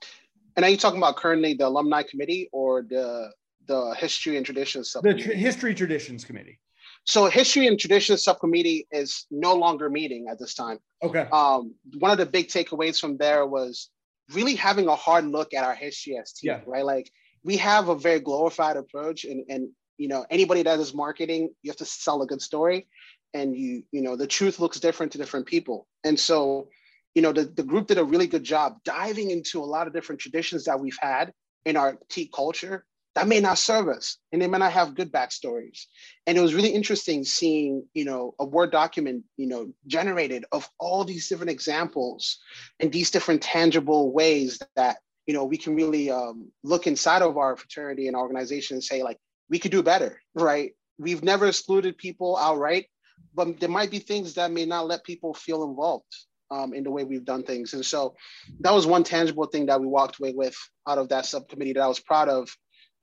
And 0.56 0.64
are 0.64 0.68
you 0.68 0.76
talking 0.76 0.98
about 0.98 1.16
currently 1.16 1.54
the 1.54 1.66
alumni 1.66 2.02
committee 2.02 2.50
or 2.52 2.82
the 2.82 3.30
the 3.66 3.94
history 3.98 4.36
and 4.36 4.44
traditions 4.44 4.94
the 5.02 5.14
tr- 5.14 5.32
history 5.32 5.74
traditions 5.74 6.22
committee 6.22 6.60
so 7.04 7.26
history 7.26 7.66
and 7.66 7.78
tradition 7.78 8.16
subcommittee 8.16 8.86
is 8.90 9.26
no 9.30 9.54
longer 9.54 9.90
meeting 9.90 10.26
at 10.30 10.38
this 10.38 10.54
time. 10.54 10.78
Okay. 11.02 11.28
Um, 11.32 11.74
one 11.98 12.10
of 12.10 12.18
the 12.18 12.26
big 12.26 12.48
takeaways 12.48 13.00
from 13.00 13.16
there 13.16 13.46
was 13.46 13.90
really 14.32 14.54
having 14.54 14.88
a 14.88 14.96
hard 14.96 15.26
look 15.26 15.52
at 15.52 15.64
our 15.64 15.74
history 15.74 16.16
as 16.16 16.32
team, 16.32 16.52
yeah. 16.52 16.60
right? 16.66 16.84
Like 16.84 17.10
we 17.42 17.58
have 17.58 17.88
a 17.88 17.94
very 17.94 18.20
glorified 18.20 18.76
approach 18.76 19.24
and, 19.24 19.44
and, 19.48 19.68
you 19.98 20.08
know, 20.08 20.24
anybody 20.30 20.62
that 20.62 20.80
is 20.80 20.94
marketing, 20.94 21.50
you 21.62 21.70
have 21.70 21.76
to 21.76 21.84
sell 21.84 22.22
a 22.22 22.26
good 22.26 22.40
story 22.40 22.88
and 23.34 23.56
you, 23.56 23.82
you 23.92 24.00
know, 24.00 24.16
the 24.16 24.26
truth 24.26 24.58
looks 24.58 24.80
different 24.80 25.12
to 25.12 25.18
different 25.18 25.46
people. 25.46 25.86
And 26.04 26.18
so 26.18 26.68
you 27.14 27.22
know, 27.22 27.32
the, 27.32 27.44
the 27.44 27.62
group 27.62 27.86
did 27.86 27.98
a 27.98 28.04
really 28.04 28.26
good 28.26 28.42
job 28.42 28.78
diving 28.84 29.30
into 29.30 29.62
a 29.62 29.64
lot 29.64 29.86
of 29.86 29.92
different 29.92 30.20
traditions 30.20 30.64
that 30.64 30.80
we've 30.80 30.98
had 31.00 31.32
in 31.64 31.76
our 31.76 31.96
tea 32.08 32.30
culture 32.34 32.84
that 33.14 33.28
may 33.28 33.40
not 33.40 33.58
serve 33.58 33.88
us 33.88 34.18
and 34.32 34.42
they 34.42 34.48
may 34.48 34.58
not 34.58 34.72
have 34.72 34.94
good 34.94 35.12
backstories. 35.12 35.84
And 36.26 36.36
it 36.36 36.40
was 36.40 36.54
really 36.54 36.70
interesting 36.70 37.24
seeing, 37.24 37.84
you 37.94 38.04
know, 38.04 38.34
a 38.38 38.44
Word 38.44 38.72
document, 38.72 39.24
you 39.36 39.46
know, 39.46 39.72
generated 39.86 40.44
of 40.52 40.68
all 40.78 41.04
these 41.04 41.28
different 41.28 41.50
examples 41.50 42.38
and 42.80 42.92
these 42.92 43.10
different 43.10 43.42
tangible 43.42 44.12
ways 44.12 44.60
that, 44.76 44.98
you 45.26 45.34
know, 45.34 45.44
we 45.44 45.56
can 45.56 45.76
really 45.76 46.10
um, 46.10 46.50
look 46.62 46.86
inside 46.86 47.22
of 47.22 47.38
our 47.38 47.56
fraternity 47.56 48.08
and 48.08 48.16
organization 48.16 48.76
and 48.76 48.84
say, 48.84 49.02
like, 49.02 49.18
we 49.48 49.58
could 49.58 49.70
do 49.70 49.82
better, 49.82 50.20
right? 50.34 50.72
We've 50.98 51.22
never 51.22 51.46
excluded 51.46 51.96
people 51.96 52.36
outright, 52.36 52.86
but 53.34 53.60
there 53.60 53.68
might 53.68 53.90
be 53.90 54.00
things 54.00 54.34
that 54.34 54.50
may 54.50 54.64
not 54.64 54.86
let 54.86 55.04
people 55.04 55.34
feel 55.34 55.64
involved 55.64 56.12
um, 56.50 56.74
in 56.74 56.84
the 56.84 56.90
way 56.90 57.04
we've 57.04 57.24
done 57.24 57.42
things. 57.42 57.74
And 57.74 57.84
so 57.84 58.14
that 58.60 58.72
was 58.72 58.86
one 58.86 59.04
tangible 59.04 59.46
thing 59.46 59.66
that 59.66 59.80
we 59.80 59.86
walked 59.86 60.18
away 60.18 60.32
with 60.34 60.56
out 60.86 60.98
of 60.98 61.08
that 61.10 61.26
subcommittee 61.26 61.74
that 61.74 61.82
I 61.82 61.88
was 61.88 62.00
proud 62.00 62.28
of. 62.28 62.50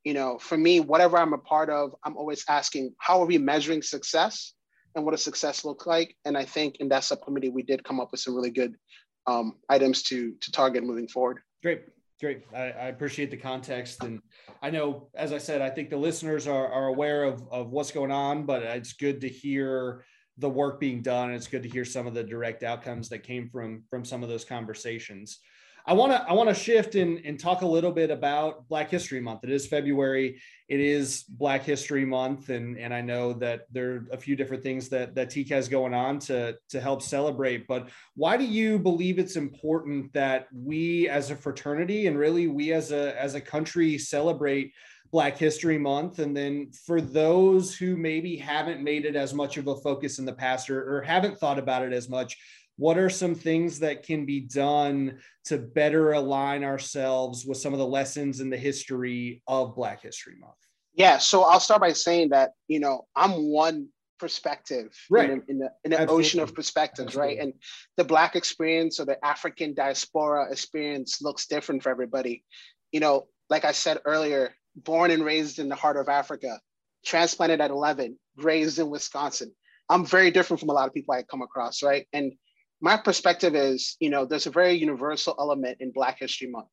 You 0.04 0.14
know, 0.14 0.40
for 0.40 0.58
me, 0.58 0.80
whatever 0.80 1.18
I'm 1.18 1.34
a 1.34 1.38
part 1.38 1.70
of, 1.70 1.96
I'm 2.04 2.18
always 2.18 2.44
asking, 2.50 2.94
how 2.98 3.22
are 3.22 3.26
we 3.26 3.38
measuring 3.38 3.82
success 3.82 4.54
and 4.96 5.06
what 5.06 5.12
does 5.12 5.24
success 5.24 5.64
look 5.64 5.86
like? 5.86 6.16
And 6.26 6.38
I 6.38 6.46
think 6.46 6.78
in 6.78 6.90
that 6.90 7.04
subcommittee, 7.04 7.50
we 7.50 7.64
did 7.64 7.84
come 7.84 8.00
up 8.00 8.12
with 8.12 8.20
some 8.20 8.36
really 8.36 8.50
good 8.50 8.76
um, 9.28 9.58
items 9.70 10.02
to, 10.04 10.34
to 10.42 10.52
target 10.52 10.84
moving 10.84 11.08
forward. 11.08 11.40
Great. 11.62 11.84
Great. 12.20 12.44
I, 12.54 12.72
I, 12.72 12.88
appreciate 12.90 13.32
the 13.32 13.38
context. 13.38 14.04
And 14.04 14.22
I 14.62 14.70
know, 14.70 15.10
as 15.16 15.34
I 15.34 15.40
said, 15.40 15.64
I 15.64 15.72
think 15.72 15.90
the 15.90 15.98
listeners 15.98 16.48
are, 16.48 16.68
are 16.68 16.86
aware 16.86 17.24
of, 17.24 17.44
of 17.52 17.72
what's 17.72 17.90
going 17.92 18.12
on, 18.12 18.46
but 18.46 18.62
it's 18.62 18.94
good 18.94 19.22
to 19.22 19.28
hear 19.28 20.06
the 20.38 20.50
work 20.50 20.80
being 20.80 21.02
done. 21.02 21.32
It's 21.32 21.48
good 21.48 21.64
to 21.64 21.70
hear 21.70 21.84
some 21.84 22.06
of 22.06 22.14
the 22.14 22.24
direct 22.24 22.62
outcomes 22.64 23.10
that 23.10 23.24
came 23.24 23.50
from 23.50 23.84
from 23.90 24.06
some 24.06 24.24
of 24.24 24.30
those 24.30 24.46
conversations. 24.46 25.40
I 25.86 25.94
want 25.94 26.12
to 26.12 26.22
I 26.30 26.34
want 26.34 26.50
to 26.50 26.56
shift 26.56 26.96
and, 26.96 27.20
and 27.26 27.40
talk 27.40 27.62
a 27.62 27.68
little 27.68 27.92
bit 27.92 28.12
about 28.12 28.68
Black 28.68 28.90
History 28.90 29.20
Month. 29.20 29.44
It 29.44 29.50
is 29.50 29.66
February. 29.66 30.40
It 30.68 30.80
is 30.80 31.24
Black 31.24 31.64
History 31.64 32.06
Month, 32.06 32.50
and 32.50 32.78
and 32.78 32.94
I 32.94 33.02
know 33.02 33.34
that 33.34 33.68
there 33.72 33.92
are 33.92 34.08
a 34.12 34.18
few 34.18 34.36
different 34.36 34.64
things 34.64 34.90
that 34.90 35.16
that 35.16 35.30
TK 35.30 35.50
has 35.50 35.68
going 35.68 35.94
on 35.94 36.20
to 36.20 36.58
to 36.70 36.80
help 36.80 37.02
celebrate. 37.02 37.68
But 37.68 37.90
why 38.16 38.38
do 38.38 38.46
you 38.46 38.78
believe 38.78 39.18
it's 39.18 39.36
important 39.36 40.14
that 40.14 40.48
we 40.54 41.10
as 41.10 41.32
a 41.32 41.36
fraternity 41.36 42.08
and 42.08 42.18
really 42.18 42.48
we 42.48 42.74
as 42.74 42.92
a 42.92 43.20
as 43.20 43.36
a 43.36 43.42
country 43.42 43.98
celebrate 43.98 44.74
Black 45.12 45.38
History 45.38 45.78
Month. 45.78 46.20
And 46.20 46.36
then 46.36 46.72
for 46.86 47.02
those 47.02 47.76
who 47.76 47.98
maybe 47.98 48.38
haven't 48.38 48.82
made 48.82 49.06
it 49.06 49.16
as 49.16 49.34
much 49.34 49.58
of 49.58 49.68
a 49.68 49.76
focus 49.76 50.20
in 50.20 50.26
the 50.26 50.34
past 50.34 50.70
or, 50.70 50.98
or, 50.98 51.02
haven't 51.02 51.38
thought 51.38 51.60
about 51.60 51.84
it 51.84 51.92
as 51.92 52.08
much, 52.08 52.38
what 52.78 52.98
are 52.98 53.10
some 53.10 53.36
things 53.36 53.80
that 53.80 54.04
can 54.04 54.26
be 54.26 54.42
done 54.42 55.20
to 55.46 55.58
better 55.58 56.14
align 56.14 56.64
ourselves 56.64 57.46
with 57.46 57.58
some 57.58 57.74
of 57.74 57.80
the 57.80 57.86
lessons 57.86 58.40
in 58.40 58.50
the 58.50 58.58
history 58.58 59.42
of 59.48 59.76
Black 59.76 60.02
History 60.02 60.36
Month? 60.40 60.56
Yeah, 60.94 61.18
so 61.20 61.44
I'll 61.44 61.60
start 61.60 61.82
by 61.82 61.94
saying 61.94 62.30
that, 62.30 62.52
you 62.68 62.80
know, 62.80 63.06
I'm 63.16 63.32
one 63.52 63.88
perspective 64.20 64.96
right. 65.10 65.30
in, 65.48 65.58
the, 65.60 65.72
in 65.84 65.94
an 65.94 66.10
ocean 66.10 66.40
of 66.40 66.54
perspectives, 66.54 67.08
Absolutely. 67.08 67.36
right? 67.36 67.44
And 67.44 67.54
the 67.98 68.04
Black 68.04 68.36
experience 68.36 69.00
or 69.00 69.06
the 69.06 69.24
African 69.26 69.74
diaspora 69.74 70.52
experience 70.52 71.22
looks 71.22 71.48
different 71.48 71.82
for 71.82 71.90
everybody. 71.90 72.44
You 72.92 73.00
know, 73.00 73.28
like 73.50 73.66
I 73.66 73.72
said 73.72 74.00
earlier, 74.06 74.54
born 74.76 75.12
and 75.12 75.26
raised 75.26 75.60
in 75.60 75.70
the 75.70 75.76
heart 75.76 75.98
of 75.98 76.08
Africa, 76.08 76.60
transplanted 77.06 77.62
at 77.62 77.72
11, 77.72 78.18
raised 78.38 78.80
in 78.80 78.90
Wisconsin. 78.90 79.52
I'm 79.90 80.06
very 80.06 80.32
different 80.32 80.60
from 80.60 80.70
a 80.70 80.74
lot 80.74 80.88
of 80.88 80.94
people 80.94 81.14
I 81.14 81.24
come 81.24 81.42
across, 81.42 81.84
right? 81.84 82.08
And 82.14 82.34
my 82.82 82.98
perspective 82.98 83.56
is, 83.56 83.96
you 84.00 84.10
know, 84.10 84.26
there's 84.26 84.48
a 84.48 84.52
very 84.52 84.74
universal 84.74 85.36
element 85.40 85.78
in 85.80 85.92
Black 85.92 86.20
History 86.20 86.50
Month. 86.50 86.68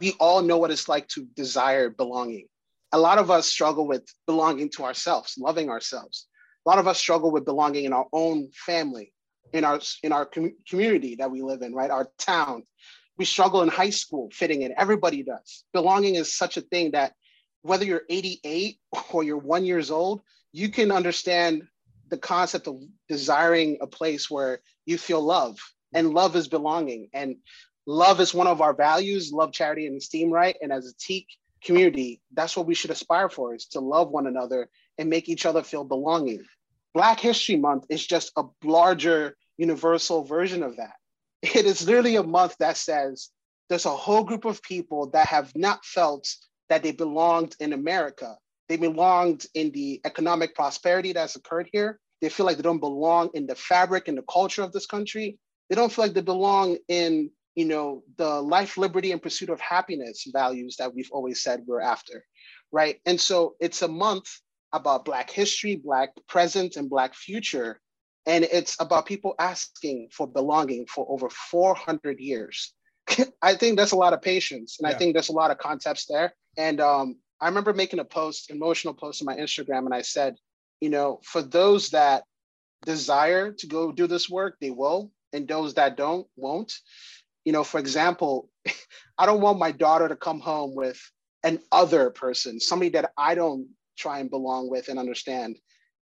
We 0.00 0.12
all 0.20 0.42
know 0.42 0.58
what 0.58 0.70
it's 0.70 0.88
like 0.88 1.08
to 1.08 1.26
desire 1.34 1.88
belonging. 1.88 2.46
A 2.92 2.98
lot 2.98 3.18
of 3.18 3.30
us 3.30 3.46
struggle 3.48 3.86
with 3.86 4.06
belonging 4.26 4.70
to 4.76 4.84
ourselves, 4.84 5.34
loving 5.38 5.70
ourselves. 5.70 6.26
A 6.64 6.68
lot 6.68 6.78
of 6.78 6.86
us 6.86 6.98
struggle 6.98 7.32
with 7.32 7.44
belonging 7.44 7.84
in 7.84 7.92
our 7.92 8.06
own 8.12 8.50
family, 8.54 9.12
in 9.52 9.64
our 9.64 9.80
in 10.02 10.12
our 10.12 10.26
com- 10.26 10.56
community 10.68 11.16
that 11.16 11.30
we 11.30 11.42
live 11.42 11.62
in, 11.62 11.74
right? 11.74 11.90
Our 11.90 12.08
town. 12.18 12.64
We 13.16 13.24
struggle 13.24 13.62
in 13.62 13.68
high 13.68 13.90
school 13.90 14.28
fitting 14.32 14.62
in. 14.62 14.74
Everybody 14.76 15.22
does. 15.22 15.64
Belonging 15.72 16.14
is 16.14 16.36
such 16.36 16.56
a 16.56 16.62
thing 16.62 16.92
that 16.92 17.14
whether 17.62 17.84
you're 17.84 18.02
88 18.08 18.78
or 19.12 19.22
you're 19.22 19.38
one 19.38 19.64
years 19.64 19.90
old, 19.90 20.20
you 20.52 20.68
can 20.68 20.92
understand 20.92 21.62
the 22.14 22.20
concept 22.20 22.68
of 22.68 22.80
desiring 23.08 23.78
a 23.80 23.86
place 23.86 24.30
where 24.30 24.60
you 24.86 24.96
feel 24.96 25.20
love 25.20 25.58
and 25.92 26.14
love 26.14 26.36
is 26.36 26.48
belonging 26.48 27.08
and 27.12 27.36
love 27.86 28.20
is 28.20 28.32
one 28.32 28.46
of 28.46 28.60
our 28.60 28.74
values 28.74 29.32
love 29.32 29.52
charity 29.52 29.86
and 29.86 29.96
esteem 29.96 30.30
right 30.30 30.56
and 30.62 30.72
as 30.72 30.88
a 30.88 30.94
Teke 30.94 31.26
community 31.62 32.20
that's 32.32 32.56
what 32.56 32.66
we 32.66 32.74
should 32.74 32.90
aspire 32.90 33.28
for 33.28 33.54
is 33.54 33.66
to 33.66 33.80
love 33.80 34.10
one 34.10 34.26
another 34.26 34.68
and 34.98 35.10
make 35.10 35.28
each 35.28 35.44
other 35.44 35.62
feel 35.62 35.84
belonging 35.84 36.44
black 36.92 37.18
history 37.18 37.56
month 37.56 37.84
is 37.88 38.06
just 38.06 38.30
a 38.36 38.44
larger 38.62 39.36
universal 39.56 40.24
version 40.24 40.62
of 40.62 40.76
that 40.76 40.94
it 41.42 41.66
is 41.66 41.86
literally 41.86 42.16
a 42.16 42.22
month 42.22 42.56
that 42.58 42.76
says 42.76 43.30
there's 43.68 43.86
a 43.86 43.90
whole 43.90 44.24
group 44.24 44.44
of 44.44 44.62
people 44.62 45.10
that 45.10 45.26
have 45.26 45.52
not 45.56 45.84
felt 45.84 46.28
that 46.68 46.82
they 46.82 46.92
belonged 46.92 47.56
in 47.60 47.72
America. 47.72 48.36
They 48.68 48.76
belonged 48.76 49.46
in 49.54 49.70
the 49.72 50.00
economic 50.04 50.54
prosperity 50.54 51.12
that's 51.12 51.36
occurred 51.36 51.68
here. 51.72 51.98
They 52.24 52.30
feel 52.30 52.46
like 52.46 52.56
they 52.56 52.62
don't 52.62 52.80
belong 52.80 53.28
in 53.34 53.46
the 53.46 53.54
fabric 53.54 54.08
and 54.08 54.16
the 54.16 54.22
culture 54.22 54.62
of 54.62 54.72
this 54.72 54.86
country. 54.86 55.38
They 55.68 55.76
don't 55.76 55.92
feel 55.92 56.06
like 56.06 56.14
they 56.14 56.22
belong 56.22 56.78
in, 56.88 57.30
you 57.54 57.66
know, 57.66 58.02
the 58.16 58.40
life, 58.40 58.78
liberty, 58.78 59.12
and 59.12 59.20
pursuit 59.20 59.50
of 59.50 59.60
happiness 59.60 60.26
values 60.32 60.76
that 60.78 60.94
we've 60.94 61.10
always 61.12 61.42
said 61.42 61.64
we're 61.66 61.82
after, 61.82 62.24
right? 62.72 62.98
And 63.04 63.20
so 63.20 63.56
it's 63.60 63.82
a 63.82 63.88
month 63.88 64.30
about 64.72 65.04
Black 65.04 65.28
history, 65.28 65.76
Black 65.76 66.14
present, 66.26 66.76
and 66.76 66.88
Black 66.88 67.14
future. 67.14 67.78
And 68.24 68.44
it's 68.50 68.74
about 68.80 69.04
people 69.04 69.34
asking 69.38 70.08
for 70.10 70.26
belonging 70.26 70.86
for 70.86 71.06
over 71.10 71.28
400 71.28 72.20
years. 72.20 72.72
I 73.42 73.54
think 73.54 73.76
that's 73.76 73.92
a 73.92 73.96
lot 73.96 74.14
of 74.14 74.22
patience. 74.22 74.78
And 74.80 74.88
yeah. 74.88 74.94
I 74.94 74.98
think 74.98 75.12
there's 75.12 75.28
a 75.28 75.32
lot 75.32 75.50
of 75.50 75.58
concepts 75.58 76.06
there. 76.06 76.32
And 76.56 76.80
um, 76.80 77.16
I 77.38 77.48
remember 77.48 77.74
making 77.74 77.98
a 77.98 78.04
post, 78.06 78.50
emotional 78.50 78.94
post 78.94 79.20
on 79.20 79.26
my 79.26 79.36
Instagram, 79.36 79.84
and 79.84 79.92
I 79.92 80.00
said, 80.00 80.36
you 80.80 80.90
know, 80.90 81.20
for 81.24 81.42
those 81.42 81.90
that 81.90 82.24
desire 82.84 83.52
to 83.52 83.66
go 83.66 83.92
do 83.92 84.06
this 84.06 84.28
work, 84.28 84.56
they 84.60 84.70
will, 84.70 85.10
and 85.32 85.48
those 85.48 85.74
that 85.74 85.96
don't 85.96 86.26
won't. 86.36 86.72
You 87.44 87.52
know, 87.52 87.64
for 87.64 87.78
example, 87.78 88.50
I 89.18 89.26
don't 89.26 89.40
want 89.40 89.58
my 89.58 89.72
daughter 89.72 90.08
to 90.08 90.16
come 90.16 90.40
home 90.40 90.74
with 90.74 91.00
an 91.42 91.60
other 91.70 92.10
person, 92.10 92.58
somebody 92.60 92.90
that 92.90 93.12
I 93.18 93.34
don't 93.34 93.68
try 93.96 94.18
and 94.18 94.30
belong 94.30 94.70
with 94.70 94.88
and 94.88 94.98
understand. 94.98 95.58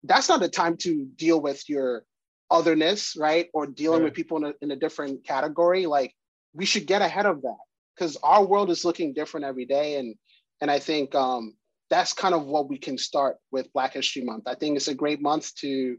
That's 0.04 0.30
not 0.30 0.40
the 0.40 0.50
time 0.50 0.78
to 0.78 1.06
deal 1.16 1.42
with 1.42 1.68
your 1.68 2.04
otherness, 2.52 3.16
right? 3.18 3.50
Or 3.54 3.68
dealing 3.68 4.00
right. 4.00 4.06
with 4.06 4.14
people 4.14 4.38
in 4.38 4.44
a, 4.46 4.54
in 4.62 4.72
a 4.72 4.76
different 4.76 5.26
category. 5.26 5.86
Like 5.86 6.14
we 6.54 6.66
should 6.66 6.88
get 6.88 7.02
ahead 7.02 7.26
of 7.26 7.42
that 7.42 7.58
because 7.96 8.18
our 8.24 8.46
world 8.46 8.70
is 8.70 8.86
looking 8.86 9.14
different 9.14 9.46
every 9.46 9.66
day. 9.66 9.98
And 9.98 10.16
and 10.62 10.70
I 10.70 10.80
think 10.80 11.16
um, 11.16 11.54
that's 11.90 12.14
kind 12.14 12.36
of 12.36 12.46
what 12.46 12.70
we 12.70 12.78
can 12.78 12.98
start 12.98 13.38
with 13.52 13.72
Black 13.74 13.94
History 13.94 14.24
Month. 14.24 14.44
I 14.48 14.56
think 14.56 14.76
it's 14.76 14.88
a 14.88 14.94
great 14.94 15.22
month 15.22 15.54
to 15.56 15.98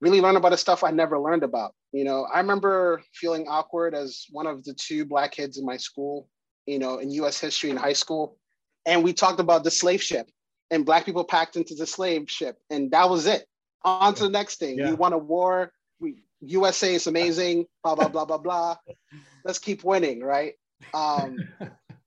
really 0.00 0.20
learn 0.20 0.36
about 0.36 0.50
the 0.50 0.58
stuff 0.58 0.84
I 0.84 0.90
never 0.90 1.18
learned 1.18 1.42
about. 1.42 1.74
You 1.92 2.04
know, 2.04 2.26
I 2.32 2.40
remember 2.40 3.02
feeling 3.14 3.46
awkward 3.48 3.94
as 3.94 4.26
one 4.30 4.46
of 4.46 4.64
the 4.64 4.74
two 4.74 5.04
Black 5.04 5.32
kids 5.32 5.58
in 5.58 5.64
my 5.64 5.76
school, 5.76 6.28
you 6.66 6.78
know, 6.78 6.98
in 6.98 7.10
US 7.10 7.40
history 7.40 7.70
in 7.70 7.76
high 7.76 7.92
school. 7.92 8.36
And 8.84 9.02
we 9.02 9.12
talked 9.12 9.40
about 9.40 9.64
the 9.64 9.70
slave 9.70 10.02
ship 10.02 10.28
and 10.70 10.84
Black 10.84 11.04
people 11.04 11.24
packed 11.24 11.56
into 11.56 11.74
the 11.74 11.86
slave 11.86 12.28
ship. 12.28 12.58
And 12.70 12.90
that 12.90 13.08
was 13.08 13.26
it. 13.26 13.46
On 13.84 14.14
to 14.14 14.24
the 14.24 14.30
next 14.30 14.58
thing. 14.58 14.78
Yeah. 14.78 14.90
We 14.90 14.96
won 14.96 15.12
a 15.12 15.18
war. 15.18 15.72
We, 16.00 16.24
USA 16.40 16.94
is 16.94 17.06
amazing, 17.06 17.66
blah, 17.84 17.94
blah, 17.94 18.08
blah, 18.08 18.24
blah, 18.24 18.38
blah. 18.38 18.76
Let's 19.44 19.58
keep 19.58 19.84
winning, 19.84 20.20
right? 20.20 20.54
Um, 20.92 21.38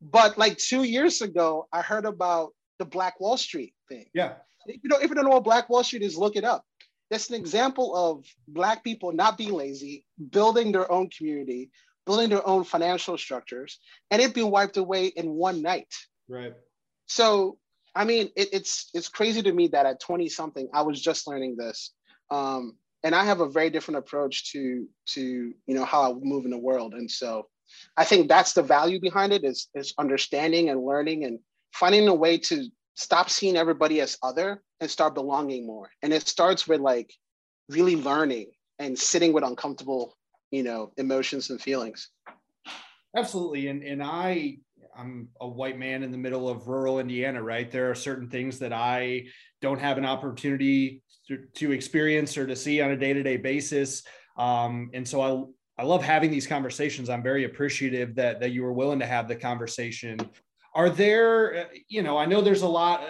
but 0.02 0.38
like 0.38 0.58
two 0.58 0.84
years 0.84 1.22
ago, 1.22 1.68
I 1.72 1.82
heard 1.82 2.06
about 2.06 2.52
the 2.80 2.86
Black 2.86 3.20
Wall 3.20 3.38
Street 3.38 3.74
thing. 3.88 4.06
Yeah. 4.14 4.34
If 4.66 4.80
you 4.84 4.90
don't, 4.90 5.04
if 5.04 5.10
you 5.10 5.16
don't 5.16 5.26
know 5.26 5.32
what 5.32 5.44
Black 5.44 5.70
Wall 5.70 5.84
Street 5.84 6.02
is, 6.02 6.18
look 6.18 6.36
it 6.36 6.44
up. 6.44 6.66
That's 7.12 7.30
an 7.30 7.36
example 7.36 7.96
of 7.96 8.26
Black 8.48 8.84
people 8.84 9.12
not 9.12 9.38
being 9.38 9.54
lazy, 9.54 10.06
building 10.30 10.72
their 10.72 10.92
own 10.92 11.10
community, 11.10 11.72
building 12.06 12.30
their 12.30 12.46
own 12.48 12.64
financial 12.64 13.18
structures, 13.18 13.80
and 14.12 14.22
it 14.22 14.34
being 14.34 14.52
wiped 14.52 14.78
away 14.78 15.08
in 15.08 15.30
one 15.30 15.62
night. 15.62 15.94
Right. 16.28 16.54
So, 17.08 17.58
I 17.96 18.06
mean, 18.06 18.30
it, 18.36 18.50
it's 18.54 18.90
it's 18.94 19.10
crazy 19.10 19.42
to 19.42 19.52
me 19.52 19.68
that 19.70 19.86
at 19.86 20.00
20 20.00 20.30
something, 20.30 20.70
I 20.74 20.82
was 20.82 21.02
just 21.02 21.28
learning 21.28 21.58
this. 21.58 21.94
Um, 22.30 22.78
and 23.04 23.16
I 23.16 23.24
have 23.24 23.40
a 23.40 23.50
very 23.50 23.70
different 23.70 23.98
approach 23.98 24.52
to 24.52 24.88
to 25.14 25.22
you 25.22 25.76
know 25.76 25.86
how 25.86 26.12
I 26.12 26.16
move 26.22 26.46
in 26.46 26.52
the 26.52 26.58
world. 26.58 26.94
And 26.94 27.10
so 27.10 27.48
I 27.98 28.04
think 28.04 28.28
that's 28.28 28.54
the 28.54 28.64
value 28.64 29.00
behind 29.00 29.34
it 29.34 29.44
is, 29.44 29.68
is 29.76 29.94
understanding 29.98 30.70
and 30.70 30.84
learning 30.84 31.26
and 31.26 31.40
finding 31.74 32.08
a 32.08 32.14
way 32.14 32.38
to 32.38 32.66
stop 32.96 33.30
seeing 33.30 33.56
everybody 33.56 34.02
as 34.02 34.18
other 34.24 34.62
and 34.80 34.90
start 34.90 35.14
belonging 35.14 35.66
more. 35.66 35.90
And 36.04 36.14
it 36.14 36.28
starts 36.28 36.68
with 36.68 36.82
like 36.82 37.14
really 37.70 37.96
learning 37.96 38.52
and 38.80 38.98
sitting 38.98 39.34
with 39.34 39.44
uncomfortable 39.44 40.18
you 40.52 40.64
know 40.64 40.92
emotions 40.98 41.50
and 41.50 41.62
feelings. 41.62 42.10
Absolutely. 43.16 43.68
And 43.68 43.84
and 43.84 44.04
i 44.04 44.58
i'm 44.98 45.30
a 45.40 45.48
white 45.48 45.78
man 45.78 46.04
in 46.04 46.12
the 46.12 46.18
middle 46.18 46.50
of 46.50 46.68
rural 46.68 47.00
indiana 47.00 47.42
right? 47.42 47.72
There 47.72 47.90
are 47.90 47.96
certain 47.96 48.30
things 48.30 48.60
that 48.60 48.74
i 48.74 49.26
don't 49.62 49.80
have 49.80 49.98
an 49.98 50.06
opportunity 50.06 51.04
to, 51.28 51.38
to 51.56 51.72
experience 51.72 52.38
or 52.38 52.48
to 52.48 52.56
see 52.56 52.82
on 52.82 52.92
a 52.92 52.98
day-to-day 52.98 53.38
basis. 53.38 54.04
Um, 54.38 54.90
and 54.94 55.08
so 55.08 55.22
i 55.22 55.44
I 55.80 55.84
love 55.84 56.04
having 56.04 56.30
these 56.30 56.46
conversations. 56.46 57.10
I'm 57.10 57.24
very 57.24 57.46
appreciative 57.46 58.14
that 58.16 58.42
that 58.42 58.52
you 58.52 58.64
were 58.64 58.74
willing 58.74 59.00
to 59.00 59.06
have 59.06 59.30
the 59.30 59.36
conversation 59.36 60.20
are 60.80 60.90
there 60.90 61.70
you 61.88 62.02
know 62.02 62.16
i 62.18 62.26
know 62.26 62.42
there's 62.42 62.62
a 62.62 62.68
lot 62.68 63.02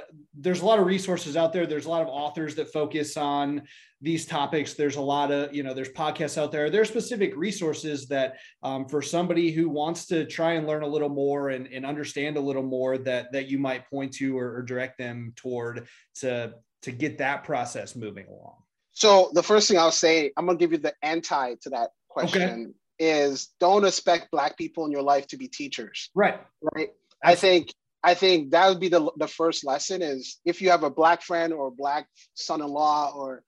there's 0.41 0.61
a 0.61 0.65
lot 0.65 0.79
of 0.79 0.85
resources 0.85 1.35
out 1.35 1.51
there. 1.51 1.67
There's 1.67 1.85
a 1.85 1.89
lot 1.89 2.01
of 2.01 2.07
authors 2.07 2.55
that 2.55 2.71
focus 2.71 3.17
on 3.17 3.63
these 4.01 4.25
topics. 4.25 4.73
There's 4.73 4.95
a 4.95 5.01
lot 5.01 5.31
of 5.31 5.53
you 5.53 5.63
know 5.63 5.73
there's 5.73 5.89
podcasts 5.89 6.37
out 6.37 6.51
there. 6.51 6.69
There's 6.69 6.87
specific 6.87 7.35
resources 7.35 8.07
that 8.07 8.37
um, 8.63 8.87
for 8.87 9.01
somebody 9.01 9.51
who 9.51 9.69
wants 9.69 10.05
to 10.07 10.25
try 10.25 10.53
and 10.53 10.65
learn 10.65 10.83
a 10.83 10.87
little 10.87 11.09
more 11.09 11.49
and, 11.49 11.67
and 11.67 11.85
understand 11.85 12.37
a 12.37 12.41
little 12.41 12.63
more 12.63 12.97
that 12.99 13.31
that 13.33 13.47
you 13.47 13.59
might 13.59 13.89
point 13.89 14.13
to 14.13 14.37
or, 14.37 14.55
or 14.55 14.61
direct 14.61 14.97
them 14.97 15.33
toward 15.35 15.87
to 16.15 16.53
to 16.83 16.91
get 16.91 17.17
that 17.17 17.43
process 17.43 17.95
moving 17.95 18.27
along? 18.27 18.55
So 18.93 19.31
the 19.33 19.43
first 19.43 19.67
thing 19.67 19.77
i'll 19.77 19.91
say 19.91 20.31
i'm 20.37 20.45
going 20.45 20.57
to 20.57 20.61
give 20.61 20.71
you 20.71 20.77
the 20.77 20.93
anti 21.03 21.55
to 21.61 21.69
that 21.69 21.89
question 22.09 22.73
okay. 22.99 23.21
is 23.27 23.49
don't 23.59 23.85
expect 23.85 24.31
black 24.31 24.57
people 24.57 24.85
in 24.85 24.91
your 24.91 25.03
life 25.03 25.27
to 25.27 25.37
be 25.37 25.47
teachers. 25.47 26.09
Right. 26.15 26.39
Right 26.75 26.89
I 27.23 27.35
think 27.35 27.73
I 28.03 28.13
think 28.13 28.51
that 28.51 28.69
would 28.69 28.79
be 28.79 28.89
the 28.89 29.11
the 29.17 29.27
first 29.27 29.65
lesson 29.65 30.01
is 30.01 30.39
if 30.45 30.61
you 30.61 30.69
have 30.69 30.83
a 30.83 30.89
black 30.89 31.21
friend 31.21 31.53
or 31.53 31.67
a 31.67 31.71
black 31.71 32.07
son-in-law 32.33 33.13
or 33.15 33.43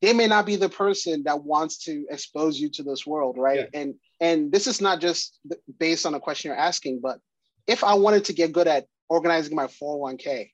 they 0.00 0.12
may 0.12 0.26
not 0.26 0.44
be 0.44 0.56
the 0.56 0.68
person 0.68 1.22
that 1.24 1.44
wants 1.44 1.78
to 1.84 2.04
expose 2.10 2.58
you 2.60 2.68
to 2.70 2.82
this 2.82 3.06
world, 3.06 3.36
right? 3.38 3.68
Yeah. 3.72 3.80
And 3.80 3.94
and 4.20 4.52
this 4.52 4.66
is 4.66 4.80
not 4.80 5.00
just 5.00 5.38
based 5.78 6.04
on 6.06 6.14
a 6.14 6.20
question 6.20 6.48
you're 6.48 6.58
asking, 6.58 7.00
but 7.00 7.18
if 7.66 7.84
I 7.84 7.94
wanted 7.94 8.24
to 8.26 8.32
get 8.32 8.52
good 8.52 8.66
at 8.66 8.86
organizing 9.08 9.54
my 9.54 9.66
401k, 9.66 10.50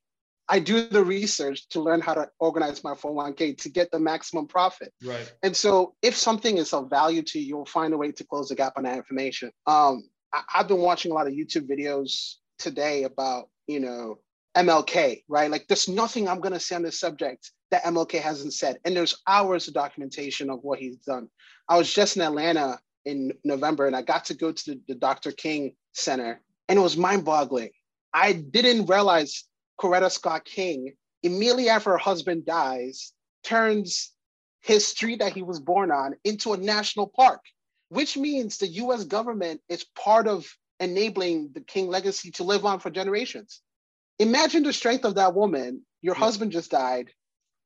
I 0.48 0.58
do 0.58 0.86
the 0.88 1.04
research 1.04 1.68
to 1.70 1.80
learn 1.80 2.00
how 2.00 2.14
to 2.14 2.28
organize 2.38 2.84
my 2.84 2.92
401k 2.92 3.58
to 3.58 3.68
get 3.68 3.90
the 3.90 3.98
maximum 3.98 4.46
profit. 4.46 4.92
Right. 5.02 5.32
And 5.42 5.56
so 5.56 5.94
if 6.02 6.16
something 6.16 6.58
is 6.58 6.72
of 6.72 6.90
value 6.90 7.22
to 7.22 7.38
you, 7.38 7.46
you'll 7.46 7.66
find 7.66 7.92
a 7.92 7.98
way 7.98 8.12
to 8.12 8.24
close 8.24 8.48
the 8.48 8.54
gap 8.54 8.74
on 8.76 8.84
that 8.84 8.96
information. 8.96 9.50
Um, 9.66 10.08
I, 10.32 10.42
have 10.48 10.68
been 10.68 10.80
watching 10.80 11.12
a 11.12 11.14
lot 11.14 11.26
of 11.26 11.32
YouTube 11.32 11.68
videos 11.68 12.34
today 12.58 13.04
about, 13.04 13.48
you 13.66 13.80
know, 13.80 14.18
MLK, 14.56 15.22
right? 15.28 15.50
Like 15.50 15.66
there's 15.68 15.88
nothing 15.88 16.28
I'm 16.28 16.40
gonna 16.40 16.60
say 16.60 16.76
on 16.76 16.82
this 16.82 16.98
subject 16.98 17.52
that 17.70 17.84
MLK 17.84 18.20
hasn't 18.20 18.54
said. 18.54 18.78
And 18.84 18.96
there's 18.96 19.20
hours 19.26 19.68
of 19.68 19.74
documentation 19.74 20.50
of 20.50 20.60
what 20.62 20.78
he's 20.78 20.96
done. 20.96 21.28
I 21.68 21.76
was 21.76 21.92
just 21.92 22.16
in 22.16 22.22
Atlanta 22.22 22.78
in 23.04 23.32
November 23.44 23.86
and 23.86 23.94
I 23.94 24.02
got 24.02 24.24
to 24.26 24.34
go 24.34 24.52
to 24.52 24.64
the, 24.66 24.80
the 24.88 24.94
Dr. 24.94 25.32
King 25.32 25.74
Center 25.92 26.40
and 26.68 26.78
it 26.78 26.82
was 26.82 26.96
mind-boggling. 26.96 27.70
I 28.12 28.32
didn't 28.32 28.86
realize 28.86 29.44
Coretta 29.80 30.10
Scott 30.10 30.44
King, 30.44 30.94
immediately 31.22 31.68
after 31.68 31.90
her 31.90 31.98
husband 31.98 32.46
dies, 32.46 33.12
turns 33.44 34.12
his 34.60 34.86
street 34.86 35.20
that 35.20 35.32
he 35.32 35.42
was 35.42 35.60
born 35.60 35.90
on 35.90 36.14
into 36.24 36.52
a 36.52 36.56
national 36.56 37.06
park, 37.06 37.40
which 37.90 38.16
means 38.16 38.58
the 38.58 38.66
US 38.66 39.04
government 39.04 39.60
is 39.68 39.84
part 39.96 40.26
of 40.26 40.46
enabling 40.80 41.50
the 41.54 41.60
King 41.60 41.88
legacy 41.88 42.30
to 42.32 42.44
live 42.44 42.64
on 42.64 42.80
for 42.80 42.90
generations. 42.90 43.60
Imagine 44.18 44.62
the 44.62 44.72
strength 44.72 45.04
of 45.04 45.16
that 45.16 45.34
woman. 45.34 45.82
Your 46.02 46.14
yeah. 46.14 46.20
husband 46.20 46.52
just 46.52 46.70
died, 46.70 47.10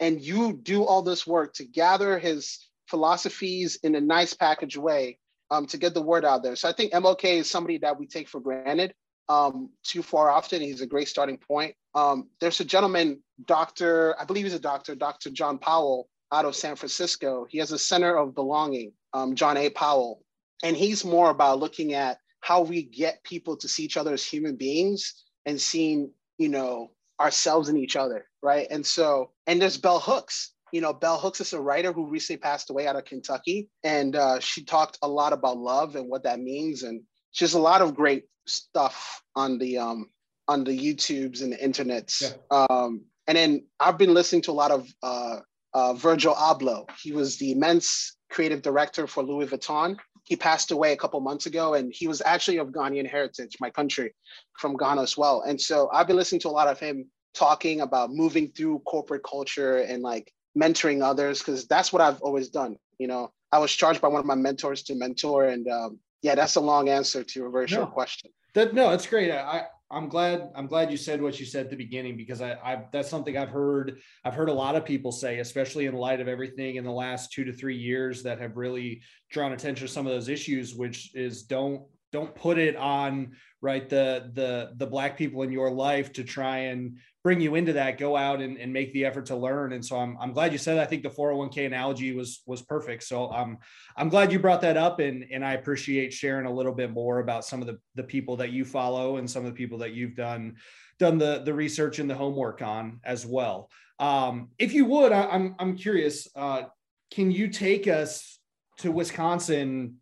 and 0.00 0.20
you 0.20 0.54
do 0.54 0.84
all 0.84 1.02
this 1.02 1.26
work 1.26 1.54
to 1.54 1.64
gather 1.64 2.18
his 2.18 2.58
philosophies 2.88 3.78
in 3.82 3.94
a 3.94 4.00
nice 4.00 4.34
package 4.34 4.76
way 4.76 5.18
um, 5.50 5.66
to 5.66 5.78
get 5.78 5.94
the 5.94 6.02
word 6.02 6.24
out 6.24 6.42
there. 6.42 6.56
So 6.56 6.68
I 6.68 6.72
think 6.72 6.92
MLK 6.92 7.24
is 7.24 7.50
somebody 7.50 7.78
that 7.78 7.98
we 7.98 8.06
take 8.06 8.28
for 8.28 8.40
granted 8.40 8.94
um, 9.28 9.70
too 9.82 10.02
far 10.02 10.30
often. 10.30 10.60
He's 10.60 10.80
a 10.80 10.86
great 10.86 11.08
starting 11.08 11.36
point. 11.36 11.74
Um, 11.94 12.28
there's 12.40 12.60
a 12.60 12.64
gentleman, 12.64 13.22
Dr. 13.46 14.18
I 14.18 14.24
believe 14.24 14.44
he's 14.44 14.54
a 14.54 14.60
doctor, 14.60 14.94
Dr. 14.94 15.30
John 15.30 15.58
Powell 15.58 16.08
out 16.32 16.44
of 16.44 16.56
San 16.56 16.76
Francisco. 16.76 17.46
He 17.48 17.58
has 17.58 17.72
a 17.72 17.78
center 17.78 18.16
of 18.16 18.34
belonging, 18.34 18.92
um, 19.12 19.34
John 19.34 19.56
A. 19.56 19.70
Powell. 19.70 20.22
And 20.62 20.76
he's 20.76 21.04
more 21.04 21.30
about 21.30 21.58
looking 21.58 21.92
at 21.92 22.18
how 22.42 22.60
we 22.60 22.82
get 22.82 23.24
people 23.24 23.56
to 23.56 23.68
see 23.68 23.84
each 23.84 23.96
other 23.96 24.12
as 24.12 24.24
human 24.24 24.56
beings 24.56 25.24
and 25.46 25.58
seeing, 25.60 26.10
you 26.38 26.48
know, 26.48 26.90
ourselves 27.20 27.68
in 27.68 27.76
each 27.76 27.96
other, 27.96 28.26
right? 28.42 28.66
And 28.70 28.84
so, 28.84 29.30
and 29.46 29.62
there's 29.62 29.78
Bell 29.78 30.00
Hooks. 30.00 30.52
You 30.72 30.80
know, 30.80 30.92
Bell 30.92 31.18
Hooks 31.18 31.40
is 31.40 31.52
a 31.52 31.60
writer 31.60 31.92
who 31.92 32.06
recently 32.06 32.38
passed 32.38 32.68
away 32.70 32.86
out 32.86 32.96
of 32.96 33.04
Kentucky, 33.04 33.68
and 33.84 34.16
uh, 34.16 34.40
she 34.40 34.64
talked 34.64 34.98
a 35.02 35.08
lot 35.08 35.32
about 35.32 35.58
love 35.58 35.96
and 35.96 36.08
what 36.08 36.24
that 36.24 36.40
means, 36.40 36.82
and 36.82 37.02
she 37.30 37.44
has 37.44 37.54
a 37.54 37.60
lot 37.60 37.82
of 37.82 37.94
great 37.94 38.24
stuff 38.46 39.22
on 39.36 39.58
the 39.58 39.78
um, 39.78 40.10
on 40.48 40.64
the 40.64 40.76
YouTubes 40.76 41.42
and 41.42 41.52
the 41.52 41.58
internets. 41.58 42.22
Yeah. 42.22 42.66
Um, 42.70 43.04
and 43.26 43.36
then 43.36 43.66
I've 43.78 43.98
been 43.98 44.14
listening 44.14 44.42
to 44.42 44.50
a 44.50 44.52
lot 44.52 44.70
of 44.70 44.88
uh, 45.02 45.40
uh, 45.74 45.94
Virgil 45.94 46.34
Abloh. 46.34 46.88
He 47.00 47.12
was 47.12 47.38
the 47.38 47.52
immense 47.52 48.16
creative 48.32 48.62
director 48.62 49.06
for 49.06 49.22
Louis 49.22 49.46
Vuitton 49.46 49.96
he 50.24 50.36
passed 50.36 50.70
away 50.70 50.92
a 50.92 50.96
couple 50.96 51.20
months 51.20 51.46
ago, 51.46 51.74
and 51.74 51.92
he 51.92 52.06
was 52.06 52.22
actually 52.24 52.58
of 52.58 52.68
Ghanaian 52.68 53.08
heritage, 53.08 53.56
my 53.60 53.70
country, 53.70 54.14
from 54.58 54.76
Ghana 54.76 55.02
as 55.02 55.16
well. 55.16 55.42
And 55.42 55.60
so 55.60 55.90
I've 55.92 56.06
been 56.06 56.16
listening 56.16 56.40
to 56.42 56.48
a 56.48 56.50
lot 56.50 56.68
of 56.68 56.78
him 56.78 57.06
talking 57.34 57.80
about 57.80 58.10
moving 58.10 58.52
through 58.52 58.80
corporate 58.80 59.24
culture 59.24 59.78
and 59.78 60.02
like 60.02 60.32
mentoring 60.56 61.02
others 61.02 61.38
because 61.38 61.66
that's 61.66 61.92
what 61.92 62.02
I've 62.02 62.20
always 62.20 62.50
done. 62.50 62.76
You 62.98 63.08
know, 63.08 63.32
I 63.50 63.58
was 63.58 63.72
charged 63.72 64.00
by 64.00 64.08
one 64.08 64.20
of 64.20 64.26
my 64.26 64.34
mentors 64.34 64.82
to 64.84 64.94
mentor, 64.94 65.46
and 65.46 65.66
um, 65.68 65.98
yeah, 66.22 66.34
that's 66.34 66.56
a 66.56 66.60
long 66.60 66.88
answer 66.88 67.24
to 67.24 67.42
reverse 67.42 67.72
no, 67.72 67.78
your 67.78 67.86
question. 67.86 68.30
That 68.54 68.74
no, 68.74 68.90
it's 68.90 69.06
great. 69.06 69.32
I 69.32 69.66
I'm 69.92 70.08
glad 70.08 70.50
I'm 70.54 70.66
glad 70.66 70.90
you 70.90 70.96
said 70.96 71.20
what 71.20 71.38
you 71.38 71.44
said 71.44 71.66
at 71.66 71.70
the 71.70 71.76
beginning 71.76 72.16
because 72.16 72.40
I, 72.40 72.52
I 72.52 72.84
that's 72.92 73.10
something 73.10 73.36
I've 73.36 73.50
heard 73.50 74.00
I've 74.24 74.34
heard 74.34 74.48
a 74.48 74.52
lot 74.52 74.74
of 74.74 74.84
people 74.84 75.12
say, 75.12 75.38
especially 75.40 75.86
in 75.86 75.94
light 75.94 76.20
of 76.20 76.28
everything 76.28 76.76
in 76.76 76.84
the 76.84 76.90
last 76.90 77.32
two 77.32 77.44
to 77.44 77.52
three 77.52 77.76
years 77.76 78.22
that 78.22 78.40
have 78.40 78.56
really 78.56 79.02
drawn 79.30 79.52
attention 79.52 79.86
to 79.86 79.92
some 79.92 80.06
of 80.06 80.12
those 80.12 80.28
issues, 80.28 80.74
which 80.74 81.14
is 81.14 81.42
don't 81.42 81.82
don't 82.10 82.34
put 82.34 82.58
it 82.58 82.76
on 82.76 83.32
right 83.60 83.88
the 83.88 84.30
the 84.34 84.72
the 84.76 84.86
black 84.86 85.16
people 85.16 85.42
in 85.42 85.52
your 85.52 85.70
life 85.70 86.12
to 86.14 86.24
try 86.24 86.58
and 86.58 86.98
bring 87.22 87.40
you 87.40 87.54
into 87.54 87.72
that 87.72 87.98
go 87.98 88.16
out 88.16 88.40
and, 88.40 88.58
and 88.58 88.72
make 88.72 88.92
the 88.92 89.04
effort 89.04 89.26
to 89.26 89.36
learn. 89.36 89.72
And 89.72 89.84
so 89.84 89.96
I'm, 89.96 90.16
I'm 90.20 90.32
glad 90.32 90.52
you 90.52 90.58
said 90.58 90.76
that. 90.76 90.82
i 90.82 90.86
think 90.86 91.02
the 91.02 91.10
401k 91.10 91.66
analogy 91.66 92.12
was 92.12 92.42
was 92.46 92.62
perfect. 92.62 93.04
So 93.04 93.30
um, 93.32 93.58
i'm 93.96 94.08
glad 94.08 94.32
you 94.32 94.38
brought 94.38 94.60
that 94.62 94.76
up 94.76 94.98
and 94.98 95.24
and 95.30 95.44
i 95.44 95.52
appreciate 95.52 96.12
sharing 96.12 96.46
a 96.46 96.52
little 96.52 96.74
bit 96.74 96.90
more 96.90 97.20
about 97.20 97.44
some 97.44 97.60
of 97.60 97.66
the 97.66 97.78
the 97.94 98.02
people 98.02 98.36
that 98.36 98.50
you 98.50 98.64
follow 98.64 99.16
and 99.16 99.30
some 99.30 99.44
of 99.44 99.50
the 99.52 99.56
people 99.56 99.78
that 99.78 99.92
you've 99.92 100.16
done 100.16 100.56
done 100.98 101.18
the 101.18 101.42
the 101.44 101.54
research 101.54 101.98
and 101.98 102.10
the 102.10 102.14
homework 102.14 102.62
on 102.62 103.00
as 103.04 103.24
well. 103.24 103.70
Um, 103.98 104.48
if 104.58 104.72
you 104.72 104.84
would 104.86 105.12
I, 105.12 105.22
am 105.22 105.30
I'm, 105.30 105.54
I'm 105.58 105.76
curious 105.76 106.28
uh, 106.34 106.64
can 107.10 107.30
you 107.30 107.48
take 107.48 107.86
us 107.86 108.38
to 108.78 108.90
wisconsin 108.90 109.96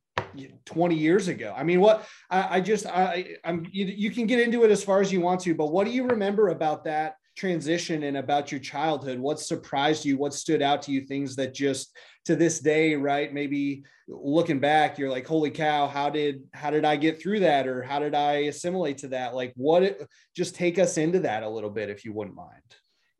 20 0.65 0.95
years 0.95 1.29
ago. 1.29 1.55
I 1.57 1.65
mean, 1.65 1.81
what 1.81 2.07
I, 2.31 2.57
I 2.57 2.61
just 2.61 2.87
I 2.87 3.37
I'm 3.45 3.67
you, 3.71 3.87
you 3.87 4.11
can 4.11 4.27
get 4.27 4.41
into 4.41 4.65
it 4.65 4.71
as 4.71 4.83
far 4.83 5.01
as 5.01 5.13
you 5.13 5.21
want 5.21 5.41
to, 5.43 5.55
but 5.55 5.73
what 5.73 5.87
do 5.87 5.93
you 5.93 6.07
remember 6.07 6.49
about 6.49 6.85
that 6.85 7.17
transition 7.37 8.03
and 8.03 8.17
about 8.17 8.53
your 8.53 8.61
childhood? 8.61 9.19
What 9.19 9.41
surprised 9.41 10.05
you? 10.05 10.19
What 10.19 10.35
stood 10.35 10.63
out 10.63 10.83
to 10.83 10.93
you? 10.93 11.03
Things 11.03 11.37
that 11.37 11.55
just 11.55 11.97
to 12.27 12.37
this 12.37 12.61
day, 12.61 12.95
right? 12.95 13.33
Maybe 13.33 13.85
looking 14.09 14.61
back, 14.61 14.99
you're 14.99 15.11
like, 15.11 15.27
holy 15.27 15.51
cow, 15.51 15.87
how 15.87 16.11
did 16.11 16.43
how 16.53 16.71
did 16.71 16.85
I 16.85 16.97
get 16.97 17.21
through 17.21 17.41
that? 17.41 17.67
Or 17.67 17.83
how 17.83 17.99
did 17.99 18.15
I 18.15 18.33
assimilate 18.49 18.99
to 18.99 19.09
that? 19.09 19.35
Like 19.35 19.53
what 19.57 19.83
it, 19.83 20.07
just 20.37 20.55
take 20.55 20.79
us 20.79 20.99
into 20.99 21.21
that 21.21 21.43
a 21.43 21.49
little 21.49 21.71
bit 21.71 21.91
if 21.91 22.05
you 22.05 22.13
wouldn't 22.13 22.37
mind. 22.37 22.63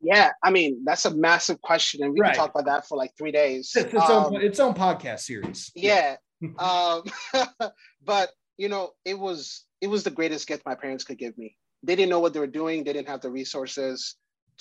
Yeah, 0.01 0.31
I 0.43 0.51
mean 0.51 0.81
that's 0.83 1.05
a 1.05 1.15
massive 1.15 1.61
question, 1.61 2.03
and 2.03 2.13
we 2.13 2.21
right. 2.21 2.33
can 2.33 2.35
talk 2.35 2.51
about 2.51 2.65
that 2.65 2.87
for 2.87 2.97
like 2.97 3.11
three 3.17 3.31
days. 3.31 3.71
It's 3.75 3.93
its, 3.93 4.09
um, 4.09 4.35
own, 4.35 4.41
its 4.41 4.59
own 4.59 4.73
podcast 4.73 5.19
series. 5.19 5.71
Yeah, 5.75 6.15
um, 6.59 7.03
but 8.05 8.31
you 8.57 8.69
know, 8.69 8.91
it 9.05 9.17
was 9.17 9.65
it 9.81 9.87
was 9.87 10.03
the 10.03 10.11
greatest 10.11 10.47
gift 10.47 10.65
my 10.65 10.75
parents 10.75 11.03
could 11.03 11.17
give 11.17 11.37
me. 11.37 11.57
They 11.83 11.95
didn't 11.95 12.09
know 12.09 12.19
what 12.19 12.33
they 12.33 12.39
were 12.39 12.47
doing. 12.47 12.83
They 12.83 12.93
didn't 12.93 13.09
have 13.09 13.21
the 13.21 13.31
resources 13.31 14.15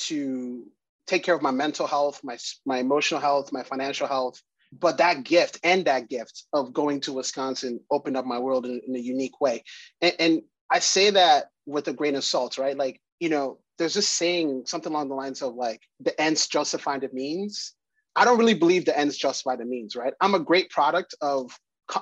to 0.08 0.64
take 1.06 1.22
care 1.22 1.34
of 1.34 1.42
my 1.42 1.50
mental 1.50 1.86
health, 1.86 2.20
my 2.24 2.38
my 2.64 2.78
emotional 2.78 3.20
health, 3.20 3.52
my 3.52 3.62
financial 3.62 4.06
health. 4.06 4.40
But 4.72 4.98
that 4.98 5.24
gift 5.24 5.58
and 5.64 5.84
that 5.86 6.08
gift 6.08 6.44
of 6.52 6.72
going 6.72 7.00
to 7.02 7.12
Wisconsin 7.12 7.80
opened 7.90 8.16
up 8.16 8.24
my 8.24 8.38
world 8.38 8.66
in, 8.66 8.80
in 8.86 8.94
a 8.94 9.00
unique 9.00 9.40
way. 9.40 9.64
And, 10.00 10.14
and 10.20 10.42
I 10.70 10.78
say 10.78 11.10
that 11.10 11.46
with 11.66 11.88
a 11.88 11.92
grain 11.92 12.14
of 12.14 12.22
salt, 12.22 12.56
right? 12.56 12.76
Like, 12.76 13.00
you 13.18 13.28
know, 13.30 13.58
there's 13.78 13.94
this 13.94 14.08
saying 14.08 14.64
something 14.66 14.92
along 14.92 15.08
the 15.08 15.16
lines 15.16 15.42
of 15.42 15.54
like 15.54 15.82
the 15.98 16.18
ends 16.20 16.46
justify 16.46 16.98
the 16.98 17.08
means. 17.12 17.74
I 18.14 18.24
don't 18.24 18.38
really 18.38 18.54
believe 18.54 18.84
the 18.84 18.96
ends 18.96 19.16
justify 19.16 19.56
the 19.56 19.64
means, 19.64 19.96
right? 19.96 20.14
I'm 20.20 20.34
a 20.34 20.40
great 20.40 20.70
product 20.70 21.14
of 21.20 21.58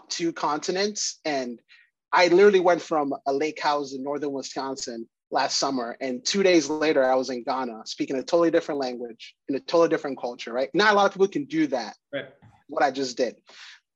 two 0.08 0.32
continents. 0.32 1.20
And 1.24 1.60
I 2.12 2.28
literally 2.28 2.60
went 2.60 2.82
from 2.82 3.14
a 3.26 3.32
lake 3.32 3.60
house 3.60 3.94
in 3.94 4.02
northern 4.02 4.32
Wisconsin 4.32 5.08
last 5.30 5.58
summer, 5.58 5.96
and 6.00 6.24
two 6.24 6.42
days 6.42 6.70
later, 6.70 7.04
I 7.04 7.14
was 7.14 7.30
in 7.30 7.42
Ghana 7.42 7.82
speaking 7.84 8.16
a 8.16 8.22
totally 8.22 8.50
different 8.50 8.80
language 8.80 9.34
in 9.48 9.56
a 9.56 9.60
totally 9.60 9.90
different 9.90 10.18
culture, 10.18 10.52
right? 10.52 10.70
Not 10.74 10.92
a 10.92 10.96
lot 10.96 11.06
of 11.06 11.12
people 11.12 11.28
can 11.28 11.44
do 11.44 11.66
that, 11.68 11.96
right. 12.12 12.28
what 12.68 12.82
I 12.82 12.90
just 12.90 13.16
did. 13.16 13.36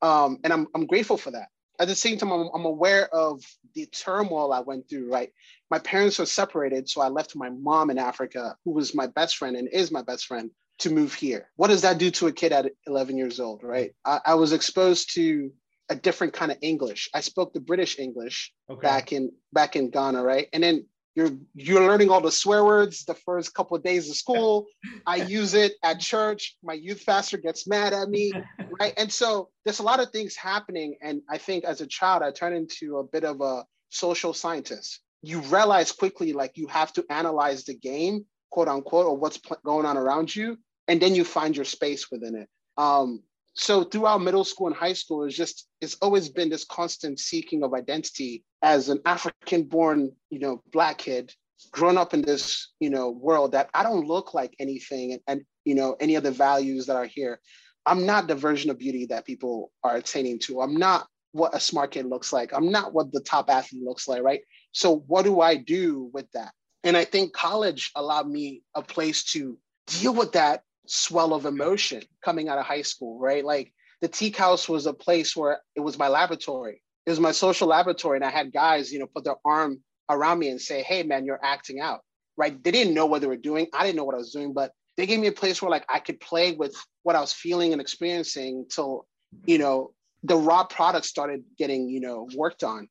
Um, 0.03 0.39
and 0.45 0.53
I'm, 0.53 0.67
I'm 0.75 0.87
grateful 0.87 1.17
for 1.17 1.31
that. 1.31 1.49
At 1.81 1.89
the 1.89 1.95
same 1.95 2.19
time, 2.19 2.31
I'm, 2.33 2.51
I'm 2.55 2.67
aware 2.67 3.09
of 3.15 3.43
the 3.75 3.87
turmoil 3.87 4.53
I 4.53 4.61
went 4.61 4.89
through, 4.89 5.11
right? 5.11 5.31
My 5.71 5.79
parents 5.79 6.19
were 6.19 6.27
separated, 6.27 6.89
so 6.89 7.01
I 7.01 7.09
left 7.09 7.35
my 7.35 7.49
mom 7.49 7.91
in 7.91 7.99
Africa, 7.99 8.57
who 8.65 8.73
was 8.73 8.95
my 8.95 9.07
best 9.07 9.37
friend 9.37 9.57
and 9.57 9.69
is 9.73 9.91
my 9.91 10.03
best 10.03 10.27
friend, 10.27 10.51
to 10.81 10.91
move 10.91 11.15
here. 11.15 11.49
What 11.57 11.69
does 11.69 11.83
that 11.83 11.99
do 11.99 12.11
to 12.11 12.27
a 12.27 12.33
kid 12.33 12.53
at 12.53 12.73
11 12.87 13.17
years 13.17 13.41
old, 13.41 13.63
right? 13.63 13.93
I, 14.05 14.21
I 14.27 14.35
was 14.35 14.53
exposed 14.53 15.15
to 15.15 15.51
a 15.93 15.95
different 15.95 16.33
kind 16.33 16.51
of 16.51 16.59
English. 16.63 17.09
I 17.15 17.21
spoke 17.21 17.53
the 17.53 17.61
British 17.61 17.99
English 17.99 18.53
okay. 18.71 18.81
back 18.81 19.13
in 19.13 19.31
back 19.53 19.77
in 19.77 19.91
Ghana, 19.91 20.23
right? 20.23 20.49
And 20.53 20.63
then 20.63 20.87
you're 21.15 21.31
you're 21.55 21.87
learning 21.87 22.11
all 22.11 22.23
the 22.23 22.33
swear 22.33 22.65
words 22.65 23.05
the 23.05 23.15
first 23.15 23.55
couple 23.55 23.77
of 23.77 23.83
days 23.83 24.09
of 24.09 24.17
school. 24.17 24.67
I 25.07 25.17
use 25.39 25.53
it 25.55 25.75
at 25.85 26.01
church. 26.01 26.57
My 26.63 26.73
youth 26.73 27.05
pastor 27.05 27.37
gets 27.37 27.69
mad 27.69 27.93
at 27.93 28.09
me, 28.09 28.33
right? 28.81 28.95
And 28.97 29.13
so 29.13 29.51
there's 29.65 29.81
a 29.81 29.83
lot 29.83 30.01
of 30.01 30.11
things 30.11 30.35
happening. 30.35 30.97
And 31.03 31.21
I 31.29 31.37
think 31.39 31.65
as 31.65 31.83
a 31.83 31.87
child, 31.87 32.23
I 32.23 32.31
turned 32.31 32.57
into 32.57 32.97
a 32.99 33.05
bit 33.05 33.25
of 33.25 33.43
a 33.43 33.65
social 33.91 34.33
scientist. 34.33 35.01
You 35.23 35.41
realize 35.41 35.93
quickly, 35.93 36.33
like 36.33 36.57
you 36.57 36.67
have 36.69 36.93
to 36.95 37.05
analyze 37.11 37.65
the 37.65 37.75
game, 37.75 38.25
quote 38.51 38.69
unquote, 38.69 39.07
or 39.07 39.17
what's 39.17 39.39
going 39.65 39.85
on 39.85 39.99
around 39.99 40.35
you, 40.35 40.59
and 40.89 41.01
then 41.01 41.15
you 41.15 41.25
find 41.25 41.55
your 41.55 41.67
space 41.67 42.11
within 42.11 42.35
it. 42.35 42.49
Um, 42.79 43.23
so 43.55 43.85
throughout 43.85 44.23
middle 44.23 44.45
school 44.45 44.67
and 44.67 44.77
high 44.77 44.93
school 44.93 45.25
it's 45.25 45.37
just 45.37 45.69
it's 45.81 45.97
always 46.01 46.29
been 46.29 46.49
this 46.49 46.65
constant 46.65 47.19
seeking 47.19 47.62
of 47.62 47.75
identity. 47.75 48.45
As 48.62 48.88
an 48.88 49.01
african 49.05 49.65
born 49.65 50.12
you 50.31 50.38
know 50.38 50.62
black 50.73 50.99
kid 50.99 51.33
grown 51.71 51.99
up 51.99 52.15
in 52.15 52.23
this 52.23 52.73
you 52.81 52.91
know 52.91 53.11
world 53.11 53.53
that 53.53 53.71
i 53.75 53.83
don't 53.83 54.07
look 54.07 54.35
like 54.35 54.55
anything 54.59 55.12
and, 55.12 55.21
and 55.27 55.41
you 55.65 55.75
know 55.75 55.97
any 56.01 56.15
of 56.15 56.23
the 56.23 56.31
values 56.31 56.87
that 56.87 56.97
are 56.97 57.07
here 57.07 57.41
i'm 57.87 58.07
not 58.07 58.27
the 58.27 58.35
version 58.35 58.71
of 58.71 58.79
beauty 58.79 59.07
that 59.07 59.27
people 59.27 59.73
are 59.83 59.97
attaining 59.97 60.38
to. 60.41 60.61
I'm 60.61 60.77
not 60.77 61.07
what 61.33 61.55
a 61.55 61.61
smart 61.61 61.93
kid 61.93 62.07
looks 62.07 62.31
like. 62.33 62.53
I'm 62.53 62.71
not 62.71 62.93
what 62.93 63.11
the 63.11 63.21
top 63.21 63.49
athlete 63.49 63.83
looks 63.83 64.07
like 64.07 64.23
right? 64.23 64.43
So 64.73 64.99
what 65.07 65.25
do 65.25 65.41
i 65.41 65.57
do 65.57 66.11
with 66.12 66.31
that? 66.33 66.53
And 66.85 66.97
i 66.97 67.05
think 67.05 67.33
college 67.33 67.91
allowed 67.97 68.29
me 68.29 68.62
a 68.75 68.83
place 68.83 69.25
to 69.33 69.59
deal 69.87 70.15
with 70.15 70.33
that 70.33 70.62
swell 70.87 71.35
of 71.35 71.47
emotion 71.47 72.03
coming 72.25 72.49
out 72.49 72.59
of 72.59 72.64
high 72.64 72.83
school, 72.83 73.18
right? 73.18 73.45
Like 73.45 73.73
the 74.01 74.09
Teke 74.09 74.37
House 74.37 74.68
was 74.68 74.87
a 74.87 74.92
place 74.92 75.37
where 75.37 75.61
it 75.77 75.81
was 75.81 75.99
my 75.99 76.09
laboratory. 76.09 76.83
It 77.07 77.11
was 77.11 77.21
my 77.21 77.33
social 77.33 77.68
laboratory. 77.68 78.16
And 78.16 78.25
I 78.25 78.31
had 78.31 78.53
guys, 78.53 78.92
you 78.92 78.99
know, 78.99 79.07
put 79.07 79.25
their 79.25 79.37
arm 79.45 79.81
around 80.11 80.38
me 80.38 80.49
and 80.49 80.61
say, 80.61 80.83
hey, 80.83 81.03
man, 81.03 81.25
you're 81.25 81.40
acting 81.42 81.81
out, 81.81 82.01
right? 82.37 82.62
They 82.62 82.71
didn't 82.71 82.95
know 82.95 83.07
what 83.07 83.21
they 83.21 83.27
were 83.27 83.37
doing. 83.37 83.68
I 83.73 83.85
didn't 83.85 83.97
know 83.97 84.05
what 84.05 84.14
I 84.14 84.18
was 84.18 84.33
doing, 84.33 84.53
but 84.53 84.73
they 84.97 85.07
gave 85.07 85.21
me 85.21 85.29
a 85.29 85.33
place 85.33 85.62
where 85.62 85.71
like 85.71 85.87
I 85.88 86.01
could 86.01 86.21
play 86.21 86.53
with 86.53 86.75
what 87.03 87.16
I 87.16 87.21
was 87.21 87.33
feeling 87.33 87.73
and 87.73 87.81
experiencing 87.81 88.66
till, 88.71 89.07
you 89.47 89.59
know, 89.59 89.92
the 90.23 90.37
raw 90.37 90.64
product 90.64 91.07
started 91.07 91.42
getting, 91.59 91.88
you 91.88 92.01
know, 92.01 92.29
worked 92.35 92.62
on. 92.62 92.88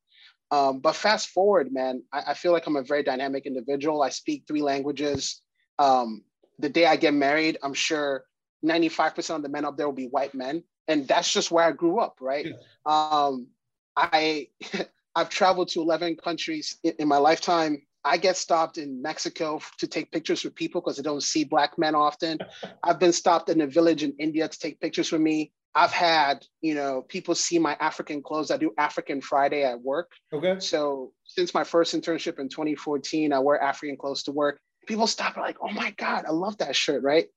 Um, 0.50 0.80
but 0.80 0.96
fast 0.96 1.30
forward, 1.30 1.72
man, 1.72 2.04
I, 2.12 2.24
I, 2.28 2.34
feel 2.34 2.52
like 2.52 2.68
I'm 2.68 2.76
a 2.76 2.84
very 2.84 3.04
dynamic 3.04 3.46
individual. 3.46 4.04
I 4.04 4.10
speak 4.10 4.44
three 4.46 4.62
languages. 4.62 5.42
Um, 5.80 6.24
the 6.62 6.70
day 6.70 6.86
I 6.86 6.96
get 6.96 7.14
married, 7.14 7.58
I'm 7.64 7.74
sure 7.74 8.26
95% 8.66 9.36
of 9.36 9.44
the 9.44 9.50
men 9.50 9.66
up 9.66 9.78
there 9.78 9.88
will 9.88 9.94
be 9.94 10.08
white 10.08 10.34
men. 10.34 10.64
And 10.88 11.08
that's 11.08 11.32
just 11.32 11.52
where 11.52 11.66
I 11.66 11.72
grew 11.72 12.00
up, 12.00 12.18
right? 12.22 12.46
Yeah. 12.46 12.54
Um, 12.86 13.48
I 13.96 14.48
I've 15.16 15.30
traveled 15.30 15.68
to 15.70 15.82
11 15.82 16.18
countries 16.18 16.78
in, 16.84 16.94
in 17.00 17.08
my 17.08 17.18
lifetime. 17.18 17.82
I 18.04 18.18
get 18.18 18.38
stopped 18.38 18.78
in 18.78 19.02
Mexico 19.02 19.62
to 19.78 19.88
take 19.88 20.12
pictures 20.12 20.44
with 20.44 20.56
people 20.56 20.82
because 20.82 21.00
I 21.00 21.04
don't 21.04 21.22
see 21.22 21.44
black 21.44 21.78
men 21.78 21.96
often. 21.96 22.40
I've 22.84 23.00
been 23.00 23.14
stopped 23.14 23.50
in 23.50 23.62
a 23.62 23.68
village 23.68 24.04
in 24.04 24.14
India 24.20 24.48
to 24.48 24.60
take 24.60 24.80
pictures 24.80 25.12
with 25.12 25.22
me. 25.22 25.52
I've 25.76 25.92
had, 25.92 26.46
you 26.62 26.76
know, 26.76 27.04
people 27.08 27.36
see 27.36 27.60
my 27.60 27.78
African 27.80 28.22
clothes. 28.22 28.52
I 28.52 28.58
do 28.58 28.74
African 28.78 29.22
Friday 29.22 29.64
at 29.64 29.80
work. 29.82 30.12
Okay. 30.34 30.60
So 30.60 31.14
since 31.24 31.54
my 31.54 31.64
first 31.64 31.96
internship 31.96 32.40
in 32.40 32.50
2014, 32.50 33.32
I 33.32 33.40
wear 33.40 33.62
African 33.62 33.96
clothes 33.98 34.24
to 34.24 34.32
work 34.32 34.60
people 34.88 35.08
stop 35.08 35.38
like, 35.38 35.58
oh 35.62 35.72
my 35.72 35.92
God, 35.92 36.26
I 36.26 36.32
love 36.32 36.58
that 36.58 36.76
shirt, 36.76 37.04
right? 37.04 37.28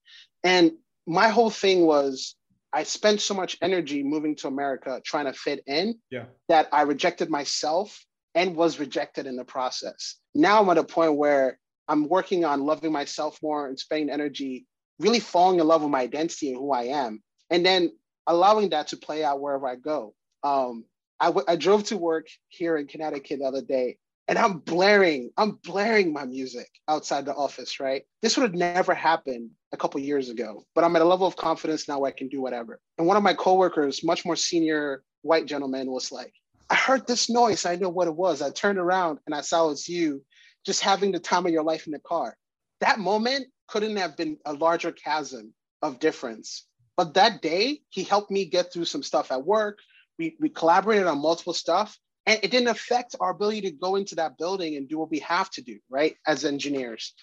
And 0.43 0.73
my 1.07 1.29
whole 1.29 1.51
thing 1.51 1.87
was 1.87 2.35
I 2.73 2.83
spent 2.83 3.21
so 3.21 3.35
much 3.35 3.57
energy 3.63 4.03
moving 4.03 4.35
to 4.37 4.49
America 4.49 5.01
trying 5.05 5.27
to 5.27 5.33
fit 5.33 5.63
in 5.67 5.99
yeah. 6.11 6.25
that 6.49 6.69
I 6.73 6.83
rejected 6.83 7.31
myself 7.31 8.05
and 8.35 8.57
was 8.57 8.81
rejected 8.81 9.27
in 9.27 9.37
the 9.37 9.45
process. 9.45 10.17
Now 10.35 10.61
I'm 10.61 10.69
at 10.71 10.79
a 10.79 10.85
point 10.85 11.17
where 11.17 11.59
I'm 11.87 12.09
working 12.09 12.45
on 12.45 12.67
loving 12.67 12.93
myself 12.93 13.39
more 13.43 13.69
and 13.69 13.79
spending 13.79 14.11
energy, 14.11 14.67
really 14.99 15.21
falling 15.21 15.61
in 15.61 15.67
love 15.67 15.83
with 15.83 15.91
my 15.91 16.01
identity 16.01 16.49
and 16.49 16.57
who 16.57 16.73
I 16.73 16.85
am, 16.85 17.23
and 17.51 17.65
then 17.65 17.93
allowing 18.27 18.71
that 18.71 18.89
to 18.89 18.97
play 18.97 19.23
out 19.23 19.41
wherever 19.41 19.69
I 19.69 19.77
go. 19.77 20.15
Um, 20.43 20.85
I, 21.21 21.27
w- 21.27 21.45
I 21.47 21.57
drove 21.57 21.85
to 21.85 21.97
work 21.97 22.27
here 22.49 22.77
in 22.77 22.87
Connecticut 22.87 23.39
the 23.39 23.47
other 23.47 23.63
day, 23.63 23.99
and 24.29 24.39
I'm 24.39 24.59
blaring, 24.59 25.31
I'm 25.37 25.59
blaring 25.65 26.13
my 26.13 26.25
music 26.25 26.69
outside 26.89 27.27
the 27.27 27.35
office, 27.35 27.79
right? 27.79 28.05
This 28.23 28.37
would 28.37 28.45
have 28.45 28.55
never 28.55 28.95
happened 28.95 29.51
a 29.73 29.77
couple 29.77 30.01
years 30.01 30.31
ago, 30.31 30.65
but 30.75 30.85
I'm 30.85 30.97
at 30.97 31.03
a 31.03 31.07
level 31.07 31.27
of 31.27 31.37
confidence 31.37 31.89
now 31.89 31.99
where 31.99 32.09
I 32.09 32.19
can 32.19 32.29
do 32.29 32.41
whatever. 32.41 32.81
And 32.97 33.07
one 33.07 33.17
of 33.17 33.23
my 33.23 33.35
coworkers, 33.35 34.03
much 34.03 34.25
more 34.25 34.37
senior 34.37 35.03
white 35.23 35.47
gentleman, 35.47 35.91
was 35.91 36.11
like, 36.11 36.33
I 36.71 36.75
heard 36.75 37.07
this 37.07 37.29
noise. 37.29 37.67
I 37.67 37.77
know 37.77 37.91
what 37.91 38.09
it 38.09 38.17
was. 38.17 38.41
I 38.41 38.51
turned 38.51 38.79
around 38.79 39.19
and 39.27 39.35
I 39.35 39.43
saw 39.43 39.71
it's 39.71 39.89
you 39.89 40.23
just 40.65 40.81
having 40.81 41.13
the 41.13 41.19
time 41.19 41.45
of 41.45 41.53
your 41.53 41.63
life 41.63 41.87
in 41.87 41.93
the 41.93 41.99
car. 41.99 42.37
That 42.81 42.99
moment 42.99 43.47
couldn't 43.69 43.97
have 43.97 44.17
been 44.17 44.39
a 44.47 44.55
larger 44.55 44.93
chasm 44.93 45.53
of 45.83 45.99
difference. 45.99 46.67
But 46.97 47.15
that 47.15 47.43
day, 47.43 47.81
he 47.91 48.05
helped 48.05 48.31
me 48.31 48.47
get 48.47 48.73
through 48.73 48.87
some 48.87 49.03
stuff 49.03 49.31
at 49.31 49.45
work. 49.45 49.81
We, 50.19 50.37
we 50.41 50.49
collaborated 50.49 51.07
on 51.07 51.21
multiple 51.21 51.53
stuff 51.53 51.99
and 52.27 52.41
it 52.43 52.51
didn't 52.51 52.69
affect 52.69 53.15
our 53.21 53.31
ability 53.31 53.63
to 53.63 53.71
go 53.71 53.97
into 53.97 54.15
that 54.17 54.39
building 54.39 54.77
and 54.77 54.89
do 54.89 54.99
what 54.99 55.11
we 55.11 55.19
have 55.21 55.51
to 55.51 55.63
do 55.63 55.79
right 55.91 56.17
as 56.27 56.45
engineers. 56.45 57.15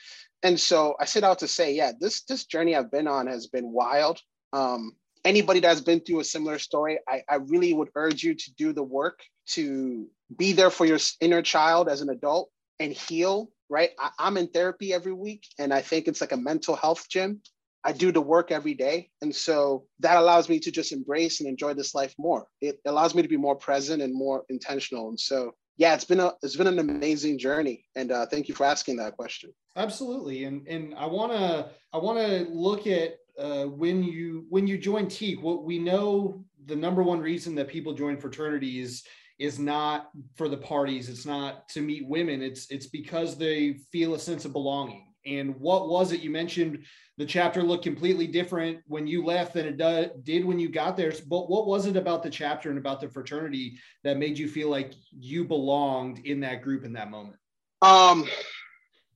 And 0.43 0.59
so 0.59 0.95
i 0.99 1.05
set 1.05 1.23
out 1.23 1.39
to 1.39 1.47
say 1.47 1.73
yeah 1.73 1.91
this 1.99 2.23
this 2.23 2.45
journey 2.45 2.75
i've 2.75 2.91
been 2.91 3.07
on 3.07 3.27
has 3.27 3.47
been 3.47 3.71
wild. 3.71 4.21
Um, 4.53 4.93
anybody 5.23 5.59
that's 5.59 5.81
been 5.81 6.01
through 6.01 6.19
a 6.19 6.23
similar 6.23 6.59
story 6.59 6.99
I, 7.07 7.23
I 7.29 7.35
really 7.35 7.73
would 7.73 7.89
urge 7.95 8.23
you 8.23 8.33
to 8.33 8.53
do 8.57 8.73
the 8.73 8.83
work 8.83 9.19
to 9.49 10.07
be 10.35 10.53
there 10.53 10.71
for 10.71 10.85
your 10.85 10.97
inner 11.19 11.41
child 11.41 11.89
as 11.89 12.01
an 12.01 12.09
adult 12.09 12.49
and 12.79 12.91
heal 12.91 13.51
right? 13.69 13.91
I, 13.99 14.09
i'm 14.19 14.37
in 14.37 14.47
therapy 14.47 14.93
every 14.93 15.13
week 15.13 15.45
and 15.59 15.73
i 15.73 15.81
think 15.81 16.07
it's 16.07 16.21
like 16.21 16.31
a 16.31 16.37
mental 16.37 16.75
health 16.75 17.07
gym 17.07 17.41
I 17.83 17.91
do 17.91 18.11
the 18.11 18.21
work 18.21 18.51
every 18.51 18.73
day. 18.73 19.09
And 19.21 19.35
so 19.35 19.85
that 19.99 20.17
allows 20.17 20.49
me 20.49 20.59
to 20.59 20.71
just 20.71 20.91
embrace 20.91 21.39
and 21.39 21.49
enjoy 21.49 21.73
this 21.73 21.95
life 21.95 22.13
more. 22.17 22.45
It 22.61 22.79
allows 22.85 23.15
me 23.15 23.21
to 23.21 23.27
be 23.27 23.37
more 23.37 23.55
present 23.55 24.01
and 24.01 24.13
more 24.13 24.43
intentional. 24.49 25.09
And 25.09 25.19
so 25.19 25.53
yeah, 25.77 25.95
it's 25.95 26.05
been 26.05 26.19
a 26.19 26.33
it's 26.43 26.55
been 26.55 26.67
an 26.67 26.79
amazing 26.79 27.39
journey. 27.39 27.85
And 27.95 28.11
uh, 28.11 28.27
thank 28.27 28.47
you 28.47 28.55
for 28.55 28.65
asking 28.65 28.97
that 28.97 29.17
question. 29.17 29.51
Absolutely. 29.75 30.43
And 30.43 30.67
and 30.67 30.93
I 30.95 31.07
wanna 31.07 31.71
I 31.93 31.97
wanna 31.97 32.45
look 32.49 32.85
at 32.87 33.15
uh, 33.39 33.65
when 33.65 34.03
you 34.03 34.45
when 34.49 34.67
you 34.67 34.77
join 34.77 35.07
Teke, 35.07 35.41
what 35.41 35.63
we 35.63 35.79
know 35.79 36.43
the 36.65 36.75
number 36.75 37.01
one 37.01 37.19
reason 37.19 37.55
that 37.55 37.67
people 37.67 37.93
join 37.93 38.17
fraternities 38.17 39.03
is 39.39 39.57
not 39.57 40.11
for 40.35 40.47
the 40.47 40.57
parties, 40.57 41.09
it's 41.09 41.25
not 41.25 41.67
to 41.69 41.81
meet 41.81 42.07
women, 42.07 42.43
it's 42.43 42.69
it's 42.69 42.87
because 42.87 43.37
they 43.37 43.73
feel 43.91 44.13
a 44.13 44.19
sense 44.19 44.45
of 44.45 44.53
belonging. 44.53 45.10
And 45.25 45.55
what 45.59 45.89
was 45.89 46.11
it 46.11 46.21
you 46.21 46.29
mentioned 46.29 46.85
the 47.17 47.25
chapter 47.25 47.61
looked 47.61 47.83
completely 47.83 48.25
different 48.25 48.79
when 48.87 49.05
you 49.05 49.23
left 49.23 49.53
than 49.53 49.67
it 49.67 50.23
did 50.23 50.43
when 50.43 50.57
you 50.57 50.69
got 50.69 50.97
there. 50.97 51.13
But 51.27 51.49
what 51.49 51.67
was 51.67 51.85
it 51.85 51.95
about 51.95 52.23
the 52.23 52.29
chapter 52.29 52.69
and 52.69 52.79
about 52.79 52.99
the 52.99 53.09
fraternity 53.09 53.77
that 54.03 54.17
made 54.17 54.39
you 54.39 54.47
feel 54.47 54.69
like 54.69 54.93
you 55.11 55.45
belonged 55.45 56.25
in 56.25 56.39
that 56.39 56.63
group 56.63 56.83
in 56.83 56.93
that 56.93 57.11
moment? 57.11 57.35
Um, 57.81 58.27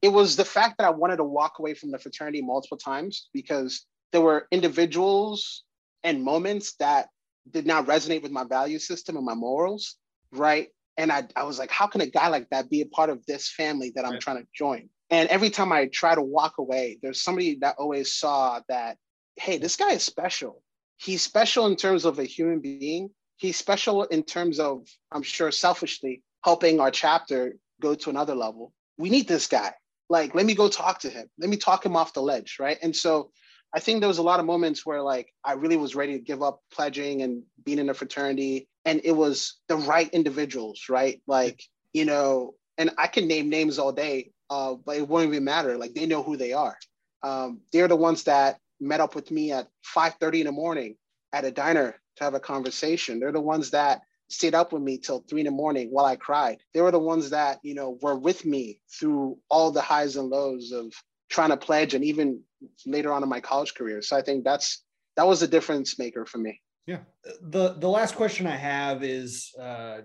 it 0.01 0.09
was 0.09 0.35
the 0.35 0.45
fact 0.45 0.77
that 0.77 0.85
I 0.85 0.91
wanted 0.91 1.17
to 1.17 1.23
walk 1.23 1.57
away 1.59 1.73
from 1.73 1.89
the 1.89 1.97
fraternity 1.97 2.41
multiple 2.41 2.77
times 2.77 3.29
because 3.33 3.85
there 4.11 4.21
were 4.21 4.47
individuals 4.51 5.63
and 6.03 6.23
moments 6.23 6.75
that 6.75 7.09
did 7.49 7.65
not 7.65 7.87
resonate 7.87 8.21
with 8.21 8.31
my 8.31 8.43
value 8.43 8.79
system 8.79 9.17
and 9.17 9.25
my 9.25 9.33
morals, 9.33 9.95
right? 10.31 10.67
And 10.97 11.11
I, 11.11 11.27
I 11.35 11.43
was 11.43 11.59
like, 11.59 11.71
how 11.71 11.87
can 11.87 12.01
a 12.01 12.07
guy 12.07 12.29
like 12.29 12.49
that 12.49 12.69
be 12.69 12.81
a 12.81 12.85
part 12.85 13.09
of 13.09 13.25
this 13.25 13.49
family 13.49 13.91
that 13.95 14.05
I'm 14.05 14.13
right. 14.13 14.21
trying 14.21 14.37
to 14.37 14.47
join? 14.55 14.89
And 15.09 15.29
every 15.29 15.49
time 15.49 15.71
I 15.71 15.87
try 15.87 16.15
to 16.15 16.21
walk 16.21 16.57
away, 16.57 16.97
there's 17.01 17.21
somebody 17.21 17.57
that 17.61 17.75
always 17.77 18.13
saw 18.13 18.61
that, 18.69 18.97
hey, 19.35 19.57
this 19.57 19.75
guy 19.75 19.91
is 19.91 20.03
special. 20.03 20.61
He's 20.97 21.21
special 21.21 21.67
in 21.67 21.75
terms 21.75 22.05
of 22.05 22.19
a 22.19 22.23
human 22.23 22.59
being. 22.59 23.09
He's 23.37 23.57
special 23.57 24.03
in 24.05 24.23
terms 24.23 24.59
of, 24.59 24.87
I'm 25.11 25.23
sure, 25.23 25.51
selfishly 25.51 26.23
helping 26.43 26.79
our 26.79 26.91
chapter 26.91 27.57
go 27.81 27.95
to 27.95 28.09
another 28.09 28.35
level. 28.35 28.71
We 28.97 29.09
need 29.09 29.27
this 29.27 29.47
guy. 29.47 29.73
Like, 30.09 30.33
let 30.33 30.45
me 30.45 30.55
go 30.55 30.69
talk 30.69 30.99
to 30.99 31.09
him. 31.09 31.27
Let 31.37 31.49
me 31.49 31.57
talk 31.57 31.85
him 31.85 31.95
off 31.95 32.13
the 32.13 32.21
ledge. 32.21 32.57
Right. 32.59 32.77
And 32.81 32.95
so 32.95 33.31
I 33.73 33.79
think 33.79 33.99
there 33.99 34.07
was 34.07 34.19
a 34.19 34.23
lot 34.23 34.39
of 34.39 34.45
moments 34.45 34.85
where 34.85 35.01
like 35.01 35.33
I 35.43 35.53
really 35.53 35.75
was 35.75 35.95
ready 35.95 36.13
to 36.13 36.23
give 36.23 36.41
up 36.41 36.61
pledging 36.71 37.23
and 37.23 37.43
being 37.63 37.79
in 37.79 37.89
a 37.89 37.93
fraternity. 37.93 38.69
And 38.85 39.01
it 39.03 39.13
was 39.13 39.55
the 39.67 39.77
right 39.77 40.09
individuals, 40.13 40.83
right? 40.89 41.21
Like, 41.27 41.61
you 41.93 42.05
know, 42.05 42.53
and 42.77 42.91
I 42.97 43.07
can 43.07 43.27
name 43.27 43.49
names 43.49 43.79
all 43.79 43.91
day 43.91 44.31
uh, 44.49 44.75
but 44.75 44.97
it 44.97 45.07
wouldn't 45.07 45.33
even 45.33 45.43
matter. 45.43 45.77
Like 45.77 45.93
they 45.93 46.05
know 46.05 46.23
who 46.23 46.37
they 46.37 46.53
are. 46.53 46.77
Um, 47.23 47.61
they're 47.73 47.87
the 47.87 47.95
ones 47.95 48.23
that 48.23 48.59
met 48.79 49.01
up 49.01 49.15
with 49.15 49.31
me 49.31 49.51
at 49.51 49.67
5:30 49.83 50.41
in 50.41 50.45
the 50.45 50.51
morning 50.51 50.95
at 51.33 51.45
a 51.45 51.51
diner 51.51 51.95
to 52.17 52.23
have 52.23 52.33
a 52.33 52.39
conversation. 52.39 53.19
They're 53.19 53.31
the 53.31 53.41
ones 53.41 53.71
that 53.71 54.01
stayed 54.29 54.55
up 54.55 54.73
with 54.73 54.81
me 54.81 54.97
till 54.97 55.23
three 55.27 55.41
in 55.41 55.45
the 55.45 55.51
morning 55.51 55.89
while 55.91 56.05
I 56.05 56.15
cried. 56.15 56.59
They 56.73 56.81
were 56.81 56.91
the 56.91 56.99
ones 56.99 57.29
that, 57.31 57.59
you 57.63 57.75
know, 57.75 57.97
were 58.01 58.15
with 58.17 58.45
me 58.45 58.81
through 58.91 59.37
all 59.49 59.71
the 59.71 59.81
highs 59.81 60.15
and 60.15 60.29
lows 60.29 60.71
of 60.71 60.93
trying 61.29 61.49
to 61.49 61.57
pledge 61.57 61.93
and 61.93 62.03
even 62.03 62.41
later 62.85 63.11
on 63.13 63.23
in 63.23 63.29
my 63.29 63.39
college 63.39 63.73
career. 63.75 64.01
So 64.01 64.17
I 64.17 64.21
think 64.21 64.43
that's 64.43 64.83
that 65.17 65.27
was 65.27 65.41
a 65.41 65.47
difference 65.47 65.97
maker 65.99 66.25
for 66.25 66.37
me. 66.37 66.61
Yeah. 66.87 66.99
The 67.41 67.75
the 67.79 67.89
last 67.89 68.15
question 68.15 68.45
I 68.45 68.55
have 68.55 69.03
is 69.03 69.53
uh, 69.59 70.01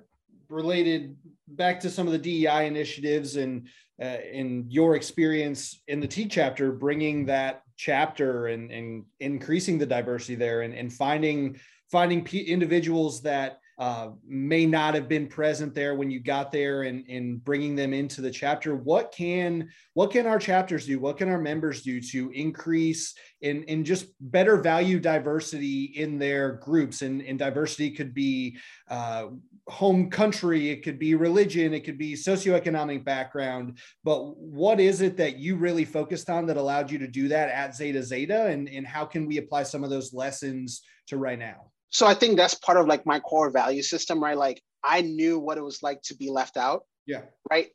related 0.49 1.17
back 1.49 1.81
to 1.81 1.91
some 1.91 2.07
of 2.07 2.13
the 2.13 2.19
DEI 2.19 2.67
initiatives 2.67 3.37
and 3.37 3.69
uh, 4.01 4.17
in 4.33 4.65
your 4.69 4.97
experience 4.97 5.83
in 5.89 6.01
the 6.01 6.07
T 6.07 6.27
chapter, 6.27 6.73
bringing 6.73 7.27
that 7.27 7.63
chapter 7.77 8.47
and, 8.47 8.71
and 8.71 9.05
increasing 9.21 9.79
the 9.79 9.87
diversity 9.87 10.35
there 10.35 10.63
and, 10.63 10.75
and 10.75 10.93
finding 10.93 11.59
finding 11.91 12.25
p- 12.25 12.43
individuals 12.43 13.21
that 13.23 13.59
uh, 13.81 14.11
may 14.29 14.67
not 14.67 14.93
have 14.93 15.09
been 15.09 15.27
present 15.27 15.75
there 15.75 15.95
when 15.95 16.11
you 16.11 16.21
got 16.21 16.53
there 16.53 16.83
and, 16.83 17.03
and 17.09 17.43
bringing 17.43 17.75
them 17.75 17.95
into 17.95 18.21
the 18.21 18.31
chapter. 18.31 18.77
What 18.77 19.11
can 19.11 19.71
what 19.95 20.11
can 20.11 20.27
our 20.27 20.39
chapters 20.39 20.85
do? 20.85 21.01
What 21.01 21.17
can 21.17 21.31
our 21.31 21.41
members 21.41 21.81
do 21.81 21.99
to 21.99 22.31
increase 22.33 23.15
and, 23.43 23.65
and 23.69 23.87
just 23.87 24.09
better 24.21 24.59
value 24.59 25.01
diversity 25.01 25.85
in 25.97 26.19
their 26.19 26.53
groups? 26.57 27.01
And, 27.01 27.23
and 27.23 27.39
diversity 27.39 27.93
could 27.93 28.13
be 28.13 28.59
uh, 28.91 29.29
home 29.67 30.11
country 30.11 30.69
it 30.69 30.83
could 30.83 30.99
be 30.99 31.15
religion 31.15 31.73
it 31.73 31.85
could 31.85 31.97
be 31.97 32.13
socioeconomic 32.13 33.03
background. 33.03 33.79
But 34.05 34.37
what 34.37 34.79
is 34.79 35.01
it 35.01 35.17
that 35.17 35.39
you 35.39 35.57
really 35.57 35.87
focused 35.87 36.29
on 36.29 36.45
that 36.47 36.59
allowed 36.59 36.91
you 36.91 36.99
to 36.99 37.09
do 37.09 37.29
that 37.29 37.49
at 37.49 37.75
zeta 37.75 38.03
zeta? 38.03 38.49
And, 38.49 38.69
and 38.69 38.87
how 38.87 39.07
can 39.07 39.25
we 39.25 39.39
apply 39.39 39.63
some 39.63 39.85
of 39.85 39.89
those 39.89 40.13
lessons 40.13 40.83
to 41.07 41.17
right 41.17 41.39
now 41.39 41.71
so 41.91 42.07
I 42.07 42.15
think 42.15 42.37
that's 42.37 42.55
part 42.55 42.79
of 42.79 42.87
like 42.87 43.05
my 43.05 43.21
core 43.21 43.51
value 43.51 43.83
system, 43.83 44.23
right? 44.23 44.37
Like 44.37 44.63
I 44.83 45.03
knew 45.03 45.39
what 45.39 45.59
it 45.59 45.65
was 45.65 45.83
like 45.83 46.01
to 46.03 46.17
be 46.17 46.31
left 46.31 46.57
out. 46.57 46.85
Yeah. 47.07 47.23
Right. 47.51 47.69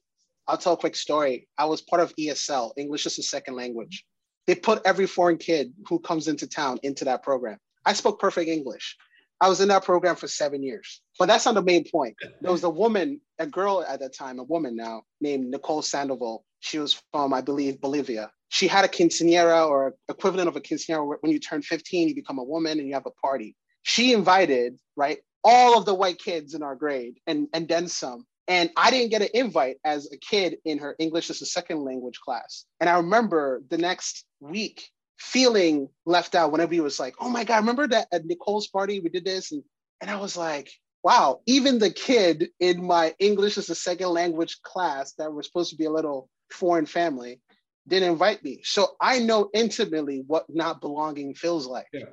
I'll 0.48 0.58
tell 0.58 0.74
a 0.74 0.78
quick 0.78 0.96
story. 0.96 1.48
I 1.58 1.66
was 1.66 1.82
part 1.82 2.02
of 2.02 2.16
ESL, 2.16 2.72
English 2.78 3.06
as 3.06 3.20
a 3.20 3.24
second 3.24 3.56
language. 3.56 4.06
They 4.48 4.56
put 4.56 4.82
every 4.86 5.08
foreign 5.08 5.38
kid 5.38 5.74
who 5.88 6.00
comes 6.00 6.28
into 6.28 6.48
town 6.48 6.80
into 6.84 7.06
that 7.06 7.24
program. 7.24 7.58
I 7.86 7.94
spoke 7.94 8.20
perfect 8.20 8.50
English. 8.50 8.96
I 9.42 9.50
was 9.50 9.60
in 9.60 9.68
that 9.68 9.84
program 9.84 10.16
for 10.16 10.28
seven 10.28 10.64
years. 10.64 11.02
But 11.20 11.26
that's 11.26 11.46
not 11.46 11.56
the 11.56 11.62
main 11.62 11.84
point. 11.90 12.16
There 12.42 12.52
was 12.52 12.64
a 12.64 12.70
woman, 12.70 13.20
a 13.38 13.46
girl 13.46 13.84
at 13.88 14.00
that 14.00 14.16
time, 14.16 14.40
a 14.40 14.44
woman 14.44 14.76
now 14.76 15.04
named 15.20 15.50
Nicole 15.50 15.82
Sandoval. 15.82 16.46
She 16.62 16.80
was 16.80 17.02
from, 17.12 17.34
I 17.34 17.42
believe, 17.42 17.82
Bolivia. 17.82 18.32
She 18.50 18.68
had 18.68 18.86
a 18.86 18.88
quinceanera 18.88 19.68
or 19.68 19.96
equivalent 20.08 20.48
of 20.48 20.56
a 20.56 20.62
quinceanera. 20.62 21.18
When 21.20 21.32
you 21.32 21.40
turn 21.40 21.62
15, 21.62 22.08
you 22.08 22.16
become 22.16 22.40
a 22.40 22.44
woman 22.44 22.80
and 22.80 22.88
you 22.88 22.94
have 22.94 23.08
a 23.08 23.12
party 23.12 23.56
she 23.86 24.14
invited 24.14 24.80
right 24.98 25.20
all 25.44 25.78
of 25.78 25.86
the 25.86 25.94
white 25.94 26.18
kids 26.18 26.56
in 26.56 26.64
our 26.64 26.76
grade 26.76 27.20
and 27.28 27.48
and 27.54 27.68
then 27.70 27.88
some. 27.88 28.26
And 28.48 28.70
i 28.76 28.92
didn't 28.92 29.12
get 29.12 29.22
an 29.22 29.30
invite 29.34 29.78
as 29.86 30.12
a 30.12 30.18
kid 30.18 30.58
in 30.66 30.80
her 30.80 30.96
english 31.00 31.30
as 31.30 31.42
a 31.42 31.46
second 31.46 31.84
language 31.86 32.20
class. 32.20 32.66
And 32.82 32.90
i 32.90 32.98
remember 32.98 33.62
the 33.70 33.78
next 33.78 34.26
week 34.42 34.90
feeling 35.18 35.88
left 36.06 36.36
out 36.36 36.52
whenever 36.52 36.74
he 36.74 36.82
was 36.82 37.00
like 37.00 37.16
oh 37.22 37.30
my 37.30 37.44
god 37.44 37.58
remember 37.58 37.88
that 37.88 38.08
at 38.12 38.26
nicole's 38.26 38.68
party 38.68 39.00
we 39.00 39.10
did 39.10 39.24
this? 39.24 39.52
And, 39.52 39.64
and 40.02 40.10
i 40.10 40.18
was 40.18 40.36
like 40.36 40.70
wow 41.04 41.42
even 41.46 41.78
the 41.78 41.92
kid 41.92 42.50
in 42.60 42.84
my 42.84 43.14
english 43.20 43.58
as 43.60 43.70
a 43.70 43.76
second 43.76 44.10
language 44.10 44.62
class 44.64 45.14
that 45.14 45.32
was 45.32 45.46
supposed 45.46 45.70
to 45.70 45.78
be 45.78 45.86
a 45.86 45.92
little 45.92 46.28
foreign 46.50 46.88
family 46.88 47.40
didn't 47.88 48.12
invite 48.14 48.44
me. 48.44 48.62
So 48.64 48.96
i 49.00 49.20
know 49.20 49.52
intimately 49.54 50.24
what 50.26 50.46
not 50.50 50.82
belonging 50.82 51.36
feels 51.36 51.68
like. 51.68 51.88
Yeah 51.94 52.06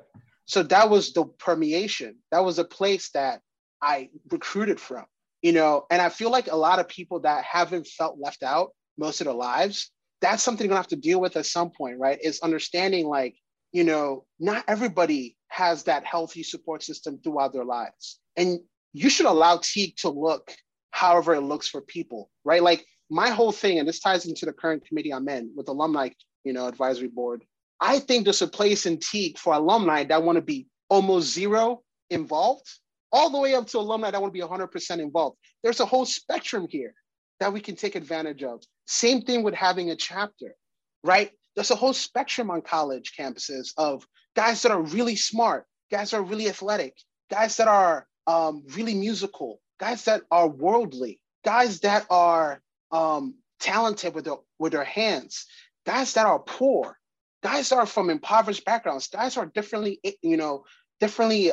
so 0.45 0.63
that 0.63 0.89
was 0.89 1.13
the 1.13 1.25
permeation. 1.25 2.15
That 2.31 2.43
was 2.43 2.59
a 2.59 2.65
place 2.65 3.09
that 3.11 3.41
i 3.81 4.09
recruited 4.31 4.79
from 4.79 5.03
you 5.41 5.51
know 5.51 5.85
and 5.91 6.01
i 6.01 6.07
feel 6.07 6.31
like 6.31 6.49
a 6.49 6.55
lot 6.55 6.79
of 6.79 6.87
people 6.87 7.19
that 7.19 7.43
haven't 7.43 7.85
felt 7.85 8.17
left 8.17 8.41
out 8.41 8.69
most 8.97 9.19
of 9.19 9.25
their 9.25 9.33
lives 9.33 9.91
that's 10.23 10.41
something 10.41 10.63
you're 10.63 10.69
gonna 10.69 10.79
have 10.79 10.87
to 10.87 10.95
deal 10.95 11.19
with 11.19 11.35
at 11.35 11.45
some 11.45 11.69
point 11.69 11.99
right? 11.99 12.17
Is 12.23 12.39
understanding 12.39 13.07
like 13.07 13.35
you 13.73 13.83
know 13.83 14.25
not 14.39 14.63
everybody 14.67 15.35
has 15.49 15.83
that 15.83 16.05
healthy 16.05 16.43
support 16.43 16.81
system 16.81 17.19
throughout 17.21 17.53
their 17.53 17.65
lives. 17.65 18.19
And 18.37 18.59
you 18.93 19.09
should 19.09 19.25
allow 19.27 19.57
Teke 19.57 19.95
to 19.97 20.09
look 20.09 20.51
however 20.91 21.35
it 21.35 21.41
looks 21.41 21.67
for 21.67 21.81
people 21.81 22.31
right? 22.45 22.63
Like 22.63 22.85
my 23.09 23.29
whole 23.29 23.51
thing 23.51 23.79
and 23.79 23.87
this 23.87 23.99
ties 23.99 24.25
into 24.25 24.45
the 24.45 24.53
current 24.53 24.85
committee 24.87 25.13
i'm 25.13 25.27
in 25.27 25.51
with 25.55 25.67
alumni 25.67 26.09
you 26.45 26.53
know 26.53 26.67
advisory 26.67 27.09
board 27.09 27.43
I 27.79 27.99
think 27.99 28.23
there's 28.23 28.41
a 28.41 28.47
place 28.47 28.85
in 28.85 28.97
Teke 28.97 29.37
for 29.37 29.53
alumni 29.53 30.03
that 30.05 30.23
want 30.23 30.37
to 30.37 30.41
be 30.41 30.67
almost 30.89 31.33
zero 31.33 31.81
involved, 32.09 32.67
all 33.11 33.29
the 33.29 33.39
way 33.39 33.55
up 33.55 33.67
to 33.67 33.79
alumni 33.79 34.11
that 34.11 34.21
want 34.21 34.33
to 34.33 34.39
be 34.39 34.45
100% 34.45 34.99
involved. 34.99 35.37
There's 35.63 35.79
a 35.79 35.85
whole 35.85 36.05
spectrum 36.05 36.67
here 36.69 36.93
that 37.39 37.51
we 37.51 37.59
can 37.59 37.75
take 37.75 37.95
advantage 37.95 38.43
of. 38.43 38.63
Same 38.85 39.21
thing 39.21 39.43
with 39.43 39.53
having 39.53 39.89
a 39.89 39.95
chapter, 39.95 40.55
right? 41.03 41.31
There's 41.55 41.71
a 41.71 41.75
whole 41.75 41.93
spectrum 41.93 42.49
on 42.49 42.61
college 42.61 43.13
campuses 43.17 43.73
of 43.77 44.05
guys 44.35 44.61
that 44.61 44.71
are 44.71 44.81
really 44.81 45.15
smart, 45.15 45.65
guys 45.91 46.11
that 46.11 46.17
are 46.17 46.23
really 46.23 46.49
athletic, 46.49 46.95
guys 47.29 47.57
that 47.57 47.67
are 47.67 48.07
um, 48.27 48.63
really 48.75 48.93
musical, 48.93 49.59
guys 49.79 50.05
that 50.05 50.21
are 50.31 50.47
worldly, 50.47 51.19
guys 51.43 51.81
that 51.81 52.05
are 52.09 52.61
um, 52.91 53.35
talented 53.59 54.13
with 54.13 54.25
their, 54.25 54.37
with 54.59 54.71
their 54.71 54.83
hands, 54.83 55.45
guys 55.85 56.13
that 56.13 56.25
are 56.25 56.39
poor, 56.39 56.97
guys 57.43 57.71
are 57.71 57.85
from 57.85 58.09
impoverished 58.09 58.65
backgrounds. 58.65 59.07
Guys 59.07 59.37
are 59.37 59.45
differently 59.45 59.99
you 60.21 60.37
know 60.37 60.63
differently 60.99 61.51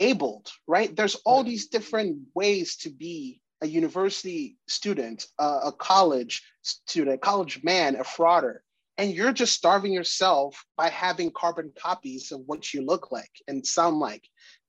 abled 0.00 0.50
right? 0.66 0.94
There's 0.94 1.16
all 1.26 1.44
these 1.44 1.68
different 1.68 2.18
ways 2.34 2.76
to 2.78 2.90
be 2.90 3.40
a 3.60 3.66
university 3.66 4.56
student 4.68 5.26
uh, 5.38 5.60
a 5.64 5.72
college 5.72 6.42
student 6.62 7.20
college 7.20 7.62
man 7.62 7.96
a 7.96 8.04
frater. 8.04 8.62
And 8.96 9.12
you're 9.12 9.32
just 9.32 9.54
starving 9.54 9.92
yourself 9.92 10.64
by 10.76 10.88
having 10.88 11.32
carbon 11.32 11.72
copies 11.76 12.30
of 12.30 12.42
what 12.46 12.72
you 12.72 12.86
look 12.86 13.10
like 13.10 13.30
and 13.48 13.66
sound 13.66 13.98
like 13.98 14.22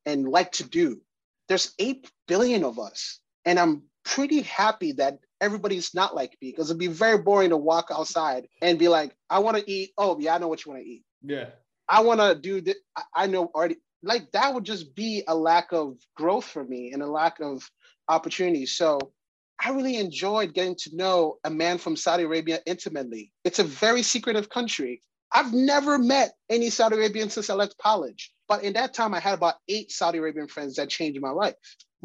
and 0.07 0.27
like 0.27 0.51
to 0.53 0.63
do. 0.63 1.01
There's 1.47 1.75
8 1.77 2.09
billion 2.27 2.63
of 2.63 2.79
us. 2.79 3.19
And 3.45 3.59
i'm 3.59 3.83
pretty 4.05 4.41
happy 4.41 4.93
that 4.93 5.19
everybody's 5.41 5.93
not 5.93 6.15
like 6.15 6.37
me 6.41 6.51
because 6.51 6.69
it'd 6.69 6.79
be 6.79 6.87
very 6.87 7.17
boring 7.17 7.49
to 7.49 7.57
walk 7.57 7.87
outside 7.91 8.47
and 8.61 8.79
be 8.79 8.87
like, 8.87 9.15
I 9.29 9.39
want 9.39 9.57
to 9.57 9.71
eat. 9.71 9.91
Oh, 9.97 10.17
yeah, 10.19 10.35
I 10.35 10.37
know 10.37 10.47
what 10.47 10.65
you 10.65 10.71
want 10.71 10.83
to 10.83 10.89
eat. 10.89 11.03
Yeah. 11.23 11.49
I 11.87 12.01
want 12.01 12.19
to 12.19 12.35
do 12.35 12.61
this. 12.61 12.75
I 13.13 13.27
know 13.27 13.51
already. 13.53 13.77
Like 14.03 14.31
that 14.33 14.53
would 14.53 14.63
just 14.63 14.95
be 14.95 15.23
a 15.27 15.35
lack 15.35 15.71
of 15.71 15.97
growth 16.15 16.45
for 16.45 16.63
me 16.63 16.91
and 16.93 17.01
a 17.01 17.07
lack 17.07 17.39
of 17.39 17.67
opportunity. 18.07 18.65
So 18.65 18.99
I 19.63 19.71
really 19.71 19.97
enjoyed 19.97 20.53
getting 20.53 20.75
to 20.75 20.95
know 20.95 21.37
a 21.43 21.49
man 21.49 21.77
from 21.77 21.95
Saudi 21.95 22.23
Arabia 22.23 22.59
intimately. 22.65 23.31
It's 23.43 23.59
a 23.59 23.63
very 23.63 24.03
secretive 24.03 24.49
country. 24.49 25.01
I've 25.31 25.53
never 25.53 25.97
met 25.97 26.33
any 26.49 26.69
Saudi 26.69 26.95
Arabian 26.95 27.29
since 27.29 27.49
I 27.49 27.55
left 27.55 27.77
college. 27.77 28.31
But 28.47 28.63
in 28.63 28.73
that 28.73 28.93
time, 28.93 29.13
I 29.13 29.19
had 29.19 29.33
about 29.33 29.55
eight 29.67 29.91
Saudi 29.91 30.19
Arabian 30.19 30.47
friends 30.47 30.75
that 30.75 30.89
changed 30.89 31.19
my 31.19 31.31
life. 31.31 31.55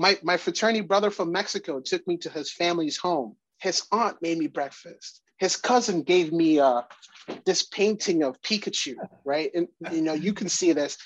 My, 0.00 0.18
my 0.22 0.38
fraternity 0.38 0.80
brother 0.80 1.10
from 1.10 1.30
Mexico 1.30 1.78
took 1.78 2.06
me 2.08 2.16
to 2.18 2.30
his 2.30 2.50
family's 2.50 2.96
home. 2.96 3.36
His 3.58 3.82
aunt 3.92 4.16
made 4.22 4.38
me 4.38 4.46
breakfast. 4.46 5.20
His 5.36 5.56
cousin 5.56 6.04
gave 6.04 6.32
me 6.32 6.58
uh, 6.58 6.82
this 7.44 7.64
painting 7.64 8.22
of 8.22 8.40
Pikachu, 8.40 8.94
right? 9.26 9.50
And 9.54 9.68
you 9.92 10.00
know, 10.00 10.14
you 10.14 10.32
can 10.32 10.48
see 10.48 10.72
this. 10.72 10.96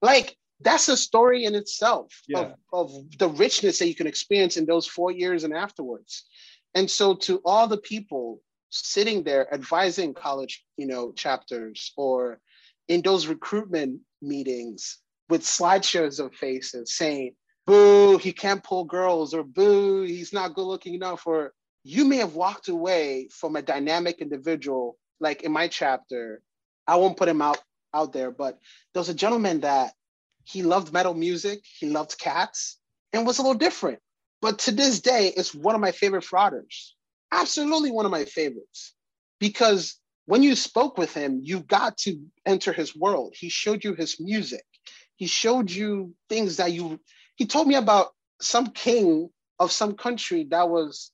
Like 0.00 0.36
that's 0.60 0.88
a 0.88 0.96
story 0.96 1.46
in 1.46 1.56
itself 1.56 2.12
yeah. 2.28 2.52
of, 2.72 2.92
of 2.92 3.18
the 3.18 3.28
richness 3.28 3.80
that 3.80 3.88
you 3.88 3.96
can 3.96 4.06
experience 4.06 4.56
in 4.56 4.66
those 4.66 4.86
four 4.86 5.10
years 5.10 5.42
and 5.42 5.52
afterwards. 5.52 6.22
And 6.76 6.88
so 6.88 7.16
to 7.26 7.40
all 7.44 7.66
the 7.66 7.78
people 7.78 8.40
sitting 8.70 9.24
there 9.24 9.52
advising 9.52 10.14
college, 10.14 10.64
you 10.76 10.86
know, 10.86 11.10
chapters 11.10 11.92
or 11.96 12.38
in 12.86 13.02
those 13.02 13.26
recruitment 13.26 14.00
meetings 14.22 14.98
with 15.28 15.42
slideshows 15.42 16.24
of 16.24 16.32
faces 16.36 16.94
saying, 16.94 17.34
boo, 17.66 18.18
he 18.18 18.32
can't 18.32 18.62
pull 18.62 18.84
girls, 18.84 19.34
or 19.34 19.42
boo, 19.42 20.02
he's 20.02 20.32
not 20.32 20.54
good 20.54 20.66
looking 20.66 20.94
enough, 20.94 21.26
or 21.26 21.52
you 21.82 22.04
may 22.04 22.16
have 22.16 22.34
walked 22.34 22.68
away 22.68 23.28
from 23.30 23.56
a 23.56 23.62
dynamic 23.62 24.20
individual, 24.20 24.96
like 25.20 25.42
in 25.42 25.52
my 25.52 25.68
chapter. 25.68 26.42
I 26.86 26.96
won't 26.96 27.16
put 27.16 27.28
him 27.28 27.42
out 27.42 27.58
out 27.94 28.12
there, 28.12 28.30
but 28.30 28.58
there 28.92 29.00
was 29.00 29.08
a 29.08 29.14
gentleman 29.14 29.60
that 29.60 29.92
he 30.44 30.62
loved 30.62 30.92
metal 30.92 31.14
music, 31.14 31.60
he 31.78 31.88
loved 31.88 32.18
cats, 32.18 32.78
and 33.12 33.26
was 33.26 33.38
a 33.38 33.42
little 33.42 33.58
different. 33.58 34.00
But 34.42 34.58
to 34.60 34.72
this 34.72 35.00
day, 35.00 35.32
it's 35.34 35.54
one 35.54 35.74
of 35.74 35.80
my 35.80 35.92
favorite 35.92 36.24
fraters. 36.24 36.94
Absolutely 37.32 37.90
one 37.90 38.04
of 38.04 38.10
my 38.10 38.24
favorites. 38.24 38.94
Because 39.38 39.98
when 40.26 40.42
you 40.42 40.54
spoke 40.54 40.98
with 40.98 41.14
him, 41.14 41.40
you 41.42 41.60
got 41.60 41.96
to 41.98 42.20
enter 42.44 42.72
his 42.72 42.94
world. 42.94 43.34
He 43.36 43.48
showed 43.48 43.84
you 43.84 43.94
his 43.94 44.20
music. 44.20 44.64
He 45.16 45.26
showed 45.26 45.70
you 45.70 46.14
things 46.28 46.56
that 46.56 46.72
you 46.72 47.00
he 47.36 47.46
told 47.46 47.66
me 47.68 47.74
about 47.74 48.12
some 48.40 48.68
king 48.68 49.30
of 49.58 49.72
some 49.72 49.94
country 49.94 50.44
that 50.50 50.68
was, 50.68 51.10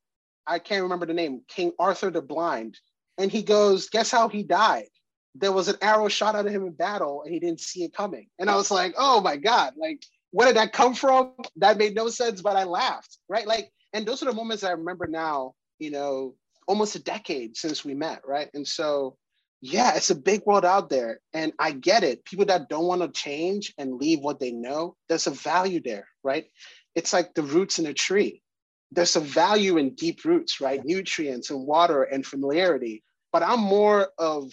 I 0.46 0.58
can't 0.58 0.82
remember 0.82 1.06
the 1.06 1.14
name, 1.14 1.42
King 1.48 1.72
Arthur 1.78 2.10
the 2.10 2.22
Blind. 2.22 2.78
And 3.18 3.30
he 3.30 3.42
goes, 3.42 3.90
Guess 3.90 4.10
how 4.10 4.28
he 4.28 4.42
died? 4.42 4.88
There 5.34 5.52
was 5.52 5.68
an 5.68 5.76
arrow 5.80 6.08
shot 6.08 6.34
at 6.34 6.46
him 6.46 6.66
in 6.66 6.72
battle 6.72 7.22
and 7.22 7.32
he 7.32 7.38
didn't 7.38 7.60
see 7.60 7.84
it 7.84 7.94
coming. 7.94 8.28
And 8.38 8.50
I 8.50 8.56
was 8.56 8.70
like, 8.70 8.94
Oh 8.96 9.20
my 9.20 9.36
God, 9.36 9.74
like 9.76 10.02
where 10.32 10.46
did 10.46 10.56
that 10.56 10.72
come 10.72 10.94
from? 10.94 11.32
That 11.56 11.78
made 11.78 11.94
no 11.94 12.08
sense, 12.08 12.40
but 12.40 12.56
I 12.56 12.64
laughed, 12.64 13.18
right? 13.28 13.46
Like, 13.46 13.70
and 13.92 14.06
those 14.06 14.22
are 14.22 14.26
the 14.26 14.32
moments 14.32 14.62
I 14.62 14.72
remember 14.72 15.06
now, 15.06 15.54
you 15.78 15.90
know, 15.90 16.34
almost 16.68 16.94
a 16.94 17.02
decade 17.02 17.56
since 17.56 17.84
we 17.84 17.94
met, 17.94 18.22
right? 18.26 18.48
And 18.54 18.66
so, 18.66 19.16
yeah, 19.60 19.94
it's 19.94 20.10
a 20.10 20.14
big 20.14 20.42
world 20.46 20.64
out 20.64 20.88
there. 20.88 21.20
And 21.32 21.52
I 21.58 21.72
get 21.72 22.02
it. 22.02 22.24
People 22.24 22.46
that 22.46 22.68
don't 22.68 22.86
want 22.86 23.02
to 23.02 23.08
change 23.08 23.74
and 23.76 23.96
leave 23.96 24.20
what 24.20 24.40
they 24.40 24.52
know, 24.52 24.96
there's 25.08 25.26
a 25.26 25.32
value 25.32 25.80
there, 25.82 26.08
right? 26.24 26.46
It's 26.94 27.12
like 27.12 27.34
the 27.34 27.42
roots 27.42 27.78
in 27.78 27.86
a 27.86 27.94
tree. 27.94 28.42
There's 28.90 29.16
a 29.16 29.20
value 29.20 29.76
in 29.76 29.94
deep 29.94 30.24
roots, 30.24 30.60
right? 30.60 30.84
Nutrients 30.84 31.50
and 31.50 31.66
water 31.66 32.02
and 32.02 32.26
familiarity. 32.26 33.04
But 33.32 33.42
I'm 33.42 33.60
more 33.60 34.08
of 34.18 34.50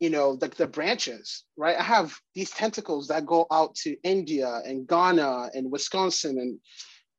you 0.00 0.10
know 0.10 0.36
the, 0.36 0.48
the 0.48 0.66
branches 0.66 1.44
right 1.56 1.78
i 1.78 1.82
have 1.82 2.14
these 2.34 2.50
tentacles 2.50 3.08
that 3.08 3.26
go 3.26 3.46
out 3.50 3.74
to 3.74 3.96
india 4.02 4.60
and 4.64 4.86
ghana 4.86 5.50
and 5.54 5.70
wisconsin 5.70 6.38
and 6.38 6.58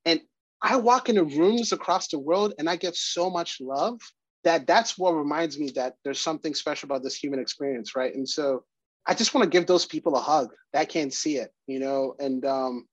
and 0.06 0.22
i 0.62 0.76
walk 0.76 1.10
into 1.10 1.24
rooms 1.24 1.72
across 1.72 2.08
the 2.08 2.20
world 2.20 2.54
and 2.60 2.70
i 2.70 2.76
get 2.76 2.96
so 2.96 3.30
much 3.30 3.58
love 3.60 4.00
that 4.44 4.68
that's 4.68 4.98
what 4.98 5.12
reminds 5.12 5.60
me 5.60 5.72
that 5.72 5.96
there's 6.04 6.20
something 6.20 6.54
special 6.54 6.88
about 6.88 7.04
this 7.04 7.16
human 7.16 7.40
experience 7.40 7.96
right? 7.96 8.14
And 8.14 8.28
so 8.28 8.64
i 9.06 9.14
just 9.14 9.34
want 9.34 9.44
to 9.44 9.50
give 9.50 9.68
those 9.68 9.86
people 9.86 10.16
a 10.16 10.20
hug 10.20 10.50
that 10.74 10.90
can't 10.90 11.14
see 11.14 11.38
it 11.38 11.52
you 11.68 11.80
know? 11.80 12.16
And 12.20 12.46
um 12.46 12.88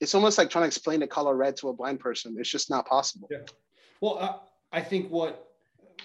it's 0.00 0.14
almost 0.14 0.36
like 0.36 0.50
trying 0.50 0.64
to 0.64 0.66
explain 0.66 1.00
the 1.00 1.06
color 1.06 1.34
red 1.34 1.56
to 1.56 1.70
a 1.70 1.72
blind 1.72 2.00
person. 2.00 2.36
It's 2.38 2.50
just 2.50 2.68
not 2.68 2.86
possible. 2.86 3.28
Yeah. 3.30 3.38
Well 4.00 4.18
uh, 4.18 4.36
i 4.72 4.80
think 4.80 5.10
what 5.10 5.46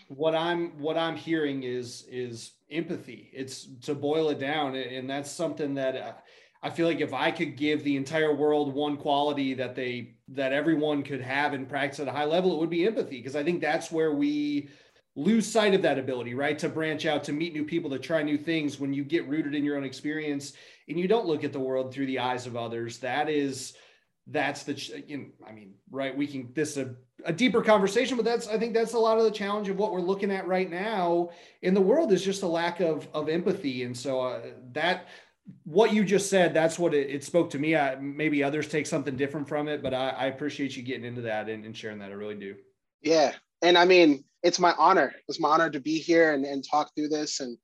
what 0.08 0.36
i'm 0.36 0.80
what 0.80 0.98
i'm 0.98 1.16
hearing 1.16 1.64
is 1.64 2.06
is 2.10 2.54
empathy. 2.72 3.30
It's 3.34 3.68
to 3.82 3.94
boil 3.94 4.30
it 4.30 4.40
down, 4.40 4.76
and 4.76 5.10
that's 5.10 5.30
something 5.30 5.74
that 5.76 5.96
uh, 5.96 6.14
I 6.64 6.70
feel 6.70 6.88
like 6.88 7.02
if 7.02 7.14
I 7.14 7.32
could 7.32 7.58
give 7.58 7.84
the 7.84 7.96
entire 7.96 8.34
world 8.34 8.74
one 8.74 8.98
quality 8.98 9.54
that 9.56 9.76
they 9.76 10.16
that 10.30 10.54
everyone 10.54 11.04
could 11.04 11.22
have 11.22 11.54
and 11.54 11.68
practice 11.68 12.00
at 12.00 12.08
a 12.08 12.12
high 12.12 12.26
level, 12.26 12.54
it 12.54 12.60
would 12.60 12.70
be 12.70 12.86
empathy. 12.86 13.18
Because 13.18 13.36
I 13.36 13.44
think 13.44 13.62
that's 13.62 13.92
where 13.92 14.14
we 14.14 14.70
lose 15.16 15.52
sight 15.52 15.74
of 15.74 15.82
that 15.82 16.00
ability, 16.00 16.34
right? 16.34 16.58
To 16.60 16.70
branch 16.70 17.06
out, 17.06 17.24
to 17.26 17.34
meet 17.34 17.54
new 17.54 17.66
people, 17.66 17.90
to 17.90 18.00
try 18.00 18.22
new 18.22 18.38
things. 18.38 18.80
When 18.80 18.94
you 18.94 19.04
get 19.04 19.28
rooted 19.28 19.56
in 19.56 19.66
your 19.66 19.76
own 19.76 19.84
experience 19.84 20.54
and 20.88 21.00
you 21.00 21.08
don't 21.08 21.26
look 21.26 21.44
at 21.44 21.52
the 21.52 21.60
world 21.60 21.94
through 21.94 22.06
the 22.06 22.20
eyes 22.20 22.46
of 22.46 22.56
others, 22.56 23.00
that 23.00 23.30
is 23.30 23.74
that's 24.28 24.64
the 24.64 24.74
you 25.08 25.18
know, 25.18 25.26
I 25.48 25.52
mean, 25.52 25.74
right? 25.90 26.16
We 26.16 26.28
can 26.28 26.52
this 26.54 26.72
is 26.72 26.78
a 26.78 26.96
a 27.26 27.34
deeper 27.34 27.62
conversation, 27.62 28.18
but 28.18 28.26
that's 28.26 28.48
I 28.48 28.58
think 28.58 28.74
that's 28.74 28.94
a 28.94 29.00
lot 29.00 29.18
of 29.18 29.24
the 29.24 29.32
challenge 29.32 29.70
of 29.70 29.78
what 29.78 29.92
we're 29.92 30.02
looking 30.02 30.32
at 30.32 30.48
right 30.48 30.70
now 30.70 31.30
in 31.62 31.74
the 31.74 31.82
world 31.82 32.12
is 32.12 32.24
just 32.24 32.44
a 32.44 32.48
lack 32.48 32.80
of 32.80 33.08
of 33.14 33.30
empathy, 33.30 33.84
and 33.84 33.96
so 33.96 34.22
uh, 34.22 34.42
that 34.74 35.08
what 35.64 35.94
you 35.94 36.04
just 36.04 36.30
said 36.30 36.54
that's 36.54 36.78
what 36.78 36.94
it, 36.94 37.10
it 37.10 37.24
spoke 37.24 37.50
to 37.52 37.60
me. 37.60 37.76
I, 37.76 37.96
maybe 37.96 38.44
others 38.44 38.68
take 38.68 38.88
something 38.88 39.16
different 39.16 39.48
from 39.48 39.68
it, 39.68 39.82
but 39.82 39.94
I, 39.94 40.10
I 40.10 40.26
appreciate 40.26 40.76
you 40.76 40.84
getting 40.84 41.06
into 41.06 41.22
that 41.22 41.50
and, 41.50 41.66
and, 41.66 41.76
sharing 41.76 42.00
that. 42.00 42.12
I 42.12 42.14
really 42.14 42.36
do. 42.36 42.56
Yeah, 43.02 43.34
and 43.62 43.78
I 43.78 43.86
mean 43.86 44.24
it's 44.44 44.60
my 44.60 44.74
honor. 44.78 45.14
It's 45.28 45.40
my 45.40 45.50
honor 45.50 45.70
to 45.70 45.80
be 45.80 46.00
here 46.00 46.34
and, 46.34 46.46
and 46.46 46.64
talk 46.70 46.92
through 46.96 47.10
this 47.10 47.40
and. 47.40 47.58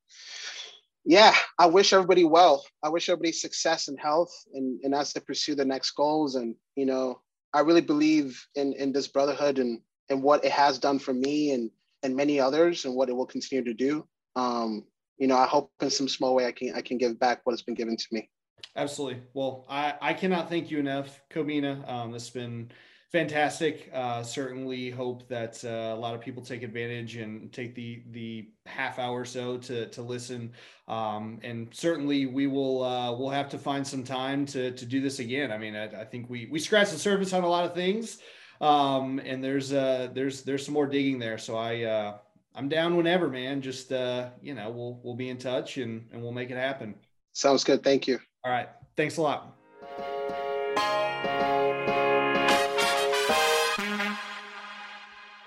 Yeah, 1.09 1.33
I 1.57 1.67
wish 1.67 1.93
everybody 1.93 2.25
well. 2.25 2.65
I 2.83 2.89
wish 2.89 3.07
everybody 3.07 3.31
success 3.31 3.87
and 3.87 3.97
health 3.97 4.29
and, 4.53 4.77
and 4.83 4.93
as 4.93 5.13
they 5.13 5.21
pursue 5.21 5.55
the 5.55 5.63
next 5.63 5.91
goals. 5.91 6.35
And, 6.35 6.53
you 6.75 6.85
know, 6.85 7.21
I 7.53 7.61
really 7.61 7.81
believe 7.81 8.45
in 8.55 8.73
in 8.73 8.91
this 8.91 9.07
brotherhood 9.07 9.57
and 9.57 9.79
and 10.09 10.21
what 10.21 10.45
it 10.45 10.51
has 10.51 10.79
done 10.79 10.99
for 10.99 11.13
me 11.13 11.51
and 11.51 11.71
and 12.03 12.15
many 12.15 12.39
others 12.39 12.85
and 12.85 12.95
what 12.95 13.09
it 13.09 13.15
will 13.15 13.25
continue 13.25 13.63
to 13.63 13.73
do. 13.73 14.07
Um, 14.35 14.85
you 15.17 15.27
know, 15.27 15.37
I 15.37 15.47
hope 15.47 15.71
in 15.81 15.89
some 15.89 16.07
small 16.07 16.35
way 16.35 16.45
I 16.45 16.51
can 16.51 16.73
I 16.75 16.81
can 16.81 16.97
give 16.97 17.19
back 17.19 17.41
what 17.43 17.53
has 17.53 17.61
been 17.61 17.75
given 17.75 17.97
to 17.97 18.07
me. 18.11 18.29
Absolutely. 18.75 19.21
Well, 19.33 19.65
I 19.69 19.95
I 20.01 20.13
cannot 20.13 20.49
thank 20.49 20.71
you 20.71 20.79
enough, 20.79 21.21
Kobina. 21.29 21.87
Um, 21.89 22.13
has 22.13 22.29
been 22.29 22.71
fantastic. 23.11 23.89
Uh, 23.93 24.21
certainly 24.21 24.89
hope 24.89 25.27
that 25.29 25.63
uh, 25.63 25.95
a 25.95 25.99
lot 25.99 26.13
of 26.13 26.21
people 26.21 26.43
take 26.43 26.63
advantage 26.63 27.15
and 27.15 27.51
take 27.51 27.73
the 27.73 28.03
the 28.11 28.49
half 28.65 28.99
hour 28.99 29.21
or 29.21 29.25
so 29.25 29.57
to 29.57 29.87
to 29.87 30.01
listen. 30.01 30.51
Um, 30.87 31.39
and 31.43 31.69
certainly 31.71 32.25
we 32.25 32.47
will 32.47 32.83
uh, 32.83 33.11
we'll 33.17 33.29
have 33.29 33.49
to 33.49 33.57
find 33.57 33.85
some 33.85 34.03
time 34.03 34.45
to 34.47 34.71
to 34.71 34.85
do 34.85 35.01
this 35.01 35.19
again. 35.19 35.51
I 35.51 35.57
mean, 35.57 35.75
I, 35.75 36.01
I 36.01 36.05
think 36.05 36.29
we 36.29 36.47
we 36.51 36.59
scratched 36.59 36.91
the 36.91 36.99
surface 36.99 37.33
on 37.33 37.43
a 37.43 37.49
lot 37.49 37.65
of 37.65 37.73
things, 37.73 38.19
um, 38.61 39.19
and 39.25 39.43
there's 39.43 39.73
uh, 39.73 40.09
there's 40.13 40.43
there's 40.43 40.65
some 40.65 40.73
more 40.73 40.87
digging 40.87 41.19
there. 41.19 41.37
So 41.37 41.57
I. 41.57 42.17
I'm 42.57 42.67
down 42.67 42.97
whenever, 42.97 43.29
man. 43.29 43.61
Just 43.61 43.91
uh, 43.91 44.29
you 44.41 44.55
know, 44.55 44.71
we'll 44.71 44.99
we'll 45.03 45.15
be 45.15 45.29
in 45.29 45.37
touch 45.37 45.77
and 45.77 46.09
and 46.11 46.23
we'll 46.23 46.31
make 46.31 46.49
it 46.49 46.57
happen. 46.57 46.95
Sounds 47.33 47.63
good. 47.63 47.83
Thank 47.83 48.07
you. 48.07 48.19
All 48.43 48.51
right. 48.51 48.67
Thanks 48.97 49.17
a 49.17 49.21
lot. 49.21 49.53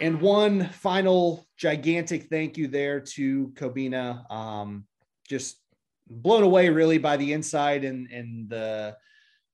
And 0.01 0.20
one 0.20 0.68
final 0.68 1.44
gigantic 1.59 2.29
thank 2.31 2.57
you 2.57 2.68
there 2.68 3.01
to 3.01 3.49
Kobina. 3.55 4.31
Um, 4.33 4.87
just 5.29 5.59
blown 6.09 6.44
away 6.44 6.68
really 6.68 6.99
by 6.99 7.16
the 7.16 7.33
insight 7.33 7.85
and, 7.85 8.09
and 8.11 8.49
the 8.49 8.96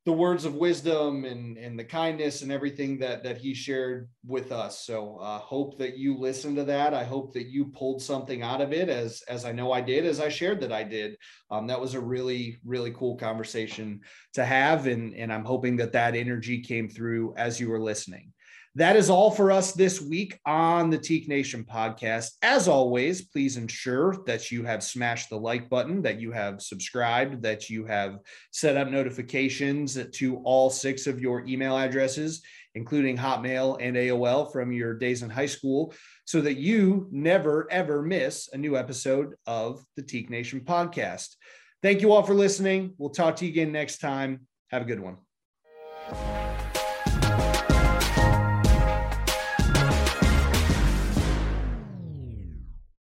the 0.06 0.12
words 0.12 0.44
of 0.44 0.54
wisdom 0.54 1.24
and, 1.24 1.58
and 1.58 1.76
the 1.76 1.84
kindness 1.84 2.42
and 2.42 2.52
everything 2.52 2.96
that 2.96 3.24
that 3.24 3.36
he 3.36 3.52
shared 3.52 4.08
with 4.24 4.52
us. 4.52 4.86
So 4.86 5.16
uh, 5.16 5.40
hope 5.40 5.76
that 5.78 5.98
you 5.98 6.16
listened 6.16 6.56
to 6.56 6.64
that. 6.64 6.94
I 6.94 7.02
hope 7.02 7.34
that 7.34 7.48
you 7.48 7.66
pulled 7.66 8.00
something 8.00 8.40
out 8.40 8.60
of 8.60 8.72
it, 8.72 8.88
as 8.88 9.22
as 9.28 9.44
I 9.44 9.50
know 9.50 9.72
I 9.72 9.80
did, 9.80 10.06
as 10.06 10.20
I 10.20 10.28
shared 10.28 10.60
that 10.60 10.72
I 10.72 10.84
did. 10.84 11.16
Um, 11.50 11.66
that 11.66 11.80
was 11.80 11.94
a 11.94 12.00
really 12.00 12.58
really 12.64 12.92
cool 12.92 13.16
conversation 13.16 14.00
to 14.34 14.44
have, 14.44 14.86
and 14.86 15.12
and 15.12 15.32
I'm 15.32 15.44
hoping 15.44 15.76
that 15.78 15.92
that 15.92 16.14
energy 16.14 16.62
came 16.62 16.88
through 16.88 17.34
as 17.36 17.58
you 17.58 17.68
were 17.68 17.80
listening. 17.80 18.32
That 18.76 18.94
is 18.94 19.08
all 19.08 19.30
for 19.30 19.50
us 19.50 19.72
this 19.72 20.02
week 20.02 20.38
on 20.44 20.90
the 20.90 20.98
Teke 20.98 21.28
Nation 21.28 21.64
podcast. 21.64 22.32
As 22.42 22.68
always, 22.68 23.22
please 23.22 23.56
ensure 23.56 24.22
that 24.26 24.52
you 24.52 24.64
have 24.64 24.84
smashed 24.84 25.30
the 25.30 25.38
like 25.38 25.70
button, 25.70 26.02
that 26.02 26.20
you 26.20 26.30
have 26.32 26.60
subscribed, 26.60 27.40
that 27.40 27.70
you 27.70 27.86
have 27.86 28.18
set 28.50 28.76
up 28.76 28.90
notifications 28.90 29.98
to 30.12 30.36
all 30.44 30.68
six 30.68 31.06
of 31.06 31.22
your 31.22 31.46
email 31.46 31.74
addresses, 31.74 32.42
including 32.74 33.16
Hotmail 33.16 33.78
and 33.80 33.96
AOL 33.96 34.52
from 34.52 34.72
your 34.72 34.92
days 34.92 35.22
in 35.22 35.30
high 35.30 35.46
school, 35.46 35.94
so 36.26 36.42
that 36.42 36.58
you 36.58 37.08
never, 37.10 37.66
ever 37.70 38.02
miss 38.02 38.50
a 38.52 38.58
new 38.58 38.76
episode 38.76 39.36
of 39.46 39.82
the 39.96 40.02
Teke 40.02 40.28
Nation 40.28 40.60
podcast. 40.60 41.36
Thank 41.80 42.02
you 42.02 42.12
all 42.12 42.24
for 42.24 42.34
listening. 42.34 42.92
We'll 42.98 43.08
talk 43.08 43.36
to 43.36 43.46
you 43.46 43.52
again 43.52 43.72
next 43.72 44.02
time. 44.02 44.46
Have 44.70 44.82
a 44.82 44.84
good 44.84 45.00
one. 45.00 45.16